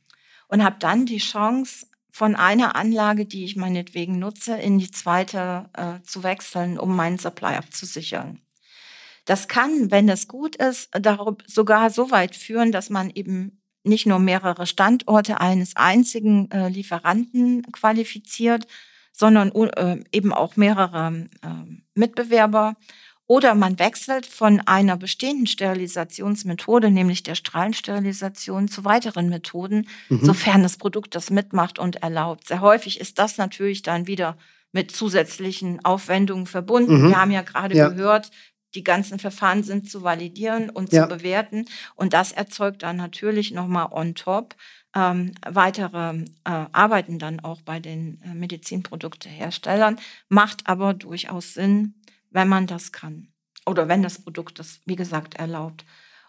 und 0.50 0.66
habe 0.66 0.76
dann 0.80 1.06
die 1.06 1.20
Chance, 1.20 1.86
von 2.12 2.36
einer 2.36 2.76
Anlage, 2.76 3.26
die 3.26 3.46
ich 3.46 3.56
meinetwegen 3.56 4.20
nutze, 4.20 4.56
in 4.56 4.80
die 4.80 4.92
zweite 4.92 5.70
äh, 5.74 6.02
zu 6.04 6.24
wechseln, 6.24 6.80
um 6.80 6.96
meinen 6.96 7.18
Supply 7.18 7.56
abzusichern. 7.56 8.42
Das 9.26 9.48
kann, 9.48 9.92
wenn 9.92 10.10
es 10.10 10.28
gut 10.28 10.56
ist, 10.56 10.90
sogar 11.46 11.90
so 11.92 12.10
weit 12.10 12.36
führen, 12.36 12.72
dass 12.72 12.90
man 12.90 13.12
eben 13.12 13.62
nicht 13.84 14.06
nur 14.06 14.20
mehrere 14.20 14.66
Standorte 14.66 15.40
eines 15.40 15.76
einzigen 15.76 16.50
äh, 16.52 16.70
Lieferanten 16.70 17.64
qualifiziert, 17.72 18.66
sondern 19.12 19.52
äh, 19.52 20.04
eben 20.12 20.34
auch 20.34 20.56
mehrere 20.56 21.28
äh, 21.42 21.82
Mitbewerber 21.94 22.76
oder 23.30 23.54
man 23.54 23.78
wechselt 23.78 24.26
von 24.26 24.60
einer 24.62 24.98
bestehenden 24.98 25.46
Sterilisationsmethode, 25.46 26.90
nämlich 26.90 27.22
der 27.22 27.36
Strahlensterilisation, 27.36 28.68
zu 28.68 28.86
weiteren 28.86 29.30
Methoden, 29.30 29.88
mhm. 30.10 30.26
sofern 30.26 30.64
das 30.64 30.78
Produkt 30.78 31.14
das 31.14 31.30
mitmacht 31.30 31.78
und 31.78 31.98
erlaubt. 31.98 32.48
Sehr 32.48 32.62
häufig 32.62 33.00
ist 33.00 33.20
das 33.20 33.38
natürlich 33.38 33.84
dann 33.84 34.08
wieder 34.08 34.36
mit 34.72 34.90
zusätzlichen 34.90 35.86
Aufwendungen 35.86 36.48
verbunden. 36.48 37.04
Mhm. 37.04 37.10
Wir 37.10 37.22
haben 37.22 37.30
ja 37.30 37.44
gerade 37.44 37.78
ja. 37.78 37.90
gehört, 37.90 38.32
die 38.74 38.84
ganzen 38.84 39.20
Verfahren 39.20 39.62
sind 39.62 39.92
zu 39.92 40.02
validieren 40.02 40.72
und 40.72 40.92
ja. 40.92 41.04
zu 41.08 41.16
bewerten. 41.16 41.68
Und 41.94 42.14
das 42.14 42.32
erzeugt 42.32 42.82
dann 42.82 42.98
natürlich 42.98 43.52
nochmal 43.52 43.90
on 43.92 44.16
top 44.16 44.56
ähm, 44.96 45.34
weitere 45.48 46.16
äh, 46.46 46.66
Arbeiten 46.72 47.20
dann 47.20 47.42
auch 47.42 47.62
bei 47.62 47.80
den 47.80 48.20
äh, 48.24 48.34
Medizinprodukteherstellern, 48.34 50.00
macht 50.30 50.66
aber 50.66 50.96
durchaus 50.96 51.54
Sinn, 51.54 51.94
wenn 52.32 52.48
man 52.48 52.68
das 52.68 52.92
kann. 52.92 53.30
Oder 53.66 53.88
wenn 53.88 54.02
das 54.02 54.22
Produkt 54.22 54.60
das, 54.60 54.80
wie 54.86 54.96
gesagt, 54.96 55.36
erlaubt. 55.36 55.86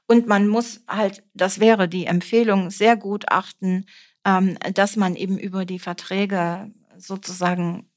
Und 0.07 0.27
man 0.27 0.49
muss 0.49 0.81
halt, 0.89 1.23
das 1.35 1.61
wäre 1.61 1.89
die 1.89 2.07
Empfehlung, 2.07 2.71
sehr 2.71 2.97
gut 2.97 3.31
achten, 3.31 3.87
ähm, 4.25 4.59
dass 4.75 4.97
man 4.97 5.15
eben 5.15 5.39
über 5.39 5.65
die 5.65 5.79
Verträge 5.79 6.71
sozusagen 6.99 7.91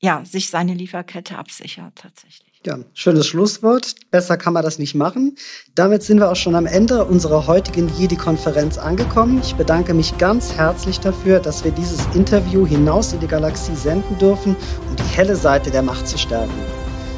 ja, 0.00 0.24
sich 0.24 0.50
seine 0.50 0.74
Lieferkette 0.74 1.38
absichert 1.38 1.94
tatsächlich. 1.96 2.60
Ja, 2.64 2.78
schönes 2.94 3.26
Schlusswort. 3.26 3.94
Besser 4.10 4.36
kann 4.36 4.52
man 4.52 4.62
das 4.62 4.78
nicht 4.78 4.94
machen. 4.94 5.36
Damit 5.74 6.02
sind 6.02 6.18
wir 6.18 6.30
auch 6.30 6.36
schon 6.36 6.54
am 6.54 6.66
Ende 6.66 7.04
unserer 7.04 7.46
heutigen 7.46 7.88
Jedi-Konferenz 7.96 8.76
angekommen. 8.76 9.40
Ich 9.42 9.54
bedanke 9.54 9.94
mich 9.94 10.18
ganz 10.18 10.52
herzlich 10.54 11.00
dafür, 11.00 11.40
dass 11.40 11.64
wir 11.64 11.70
dieses 11.70 12.04
Interview 12.14 12.66
hinaus 12.66 13.12
in 13.12 13.20
die 13.20 13.28
Galaxie 13.28 13.74
senden 13.74 14.18
dürfen, 14.18 14.56
um 14.88 14.96
die 14.96 15.16
helle 15.16 15.36
Seite 15.36 15.70
der 15.70 15.82
Macht 15.82 16.08
zu 16.08 16.18
stärken. 16.18 16.54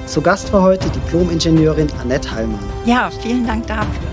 Zu 0.09 0.23
Gast 0.23 0.55
war 0.55 0.63
heute 0.63 0.89
Diplom-Ingenieurin 0.89 1.89
Annette 2.01 2.31
Heilmann. 2.31 2.65
Ja, 2.87 3.11
vielen 3.21 3.47
Dank 3.47 3.67
dafür. 3.67 4.09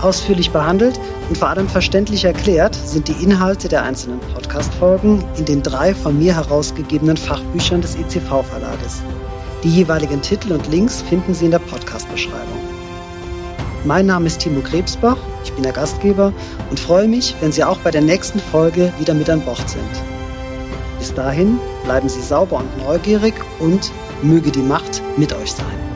Ausführlich 0.00 0.52
behandelt 0.52 1.00
und 1.28 1.36
vor 1.36 1.48
allem 1.48 1.68
verständlich 1.68 2.24
erklärt 2.24 2.76
sind 2.76 3.08
die 3.08 3.24
Inhalte 3.24 3.66
der 3.66 3.82
einzelnen 3.82 4.20
Podcast-Folgen 4.32 5.24
in 5.36 5.44
den 5.44 5.64
drei 5.64 5.92
von 5.92 6.16
mir 6.16 6.36
herausgegebenen 6.36 7.16
Fachbüchern 7.16 7.80
des 7.80 7.96
ECV-Verlages. 7.96 9.02
Die 9.64 9.70
jeweiligen 9.70 10.22
Titel 10.22 10.52
und 10.52 10.68
Links 10.68 11.02
finden 11.02 11.34
Sie 11.34 11.46
in 11.46 11.50
der 11.50 11.58
Podcast-Beschreibung. 11.58 12.60
Mein 13.84 14.06
Name 14.06 14.28
ist 14.28 14.38
Timo 14.38 14.60
Krebsbach, 14.60 15.18
ich 15.42 15.52
bin 15.52 15.64
der 15.64 15.72
Gastgeber 15.72 16.32
und 16.70 16.78
freue 16.78 17.08
mich, 17.08 17.34
wenn 17.40 17.50
Sie 17.50 17.64
auch 17.64 17.78
bei 17.78 17.90
der 17.90 18.02
nächsten 18.02 18.38
Folge 18.38 18.92
wieder 19.00 19.14
mit 19.14 19.28
an 19.30 19.40
Bord 19.40 19.68
sind. 19.68 19.82
Bis 21.00 21.12
dahin 21.12 21.58
bleiben 21.84 22.08
Sie 22.08 22.22
sauber 22.22 22.58
und 22.58 22.86
neugierig 22.86 23.34
und 23.58 23.90
möge 24.22 24.50
die 24.50 24.62
Macht 24.62 25.02
mit 25.16 25.32
euch 25.32 25.52
sein. 25.52 25.95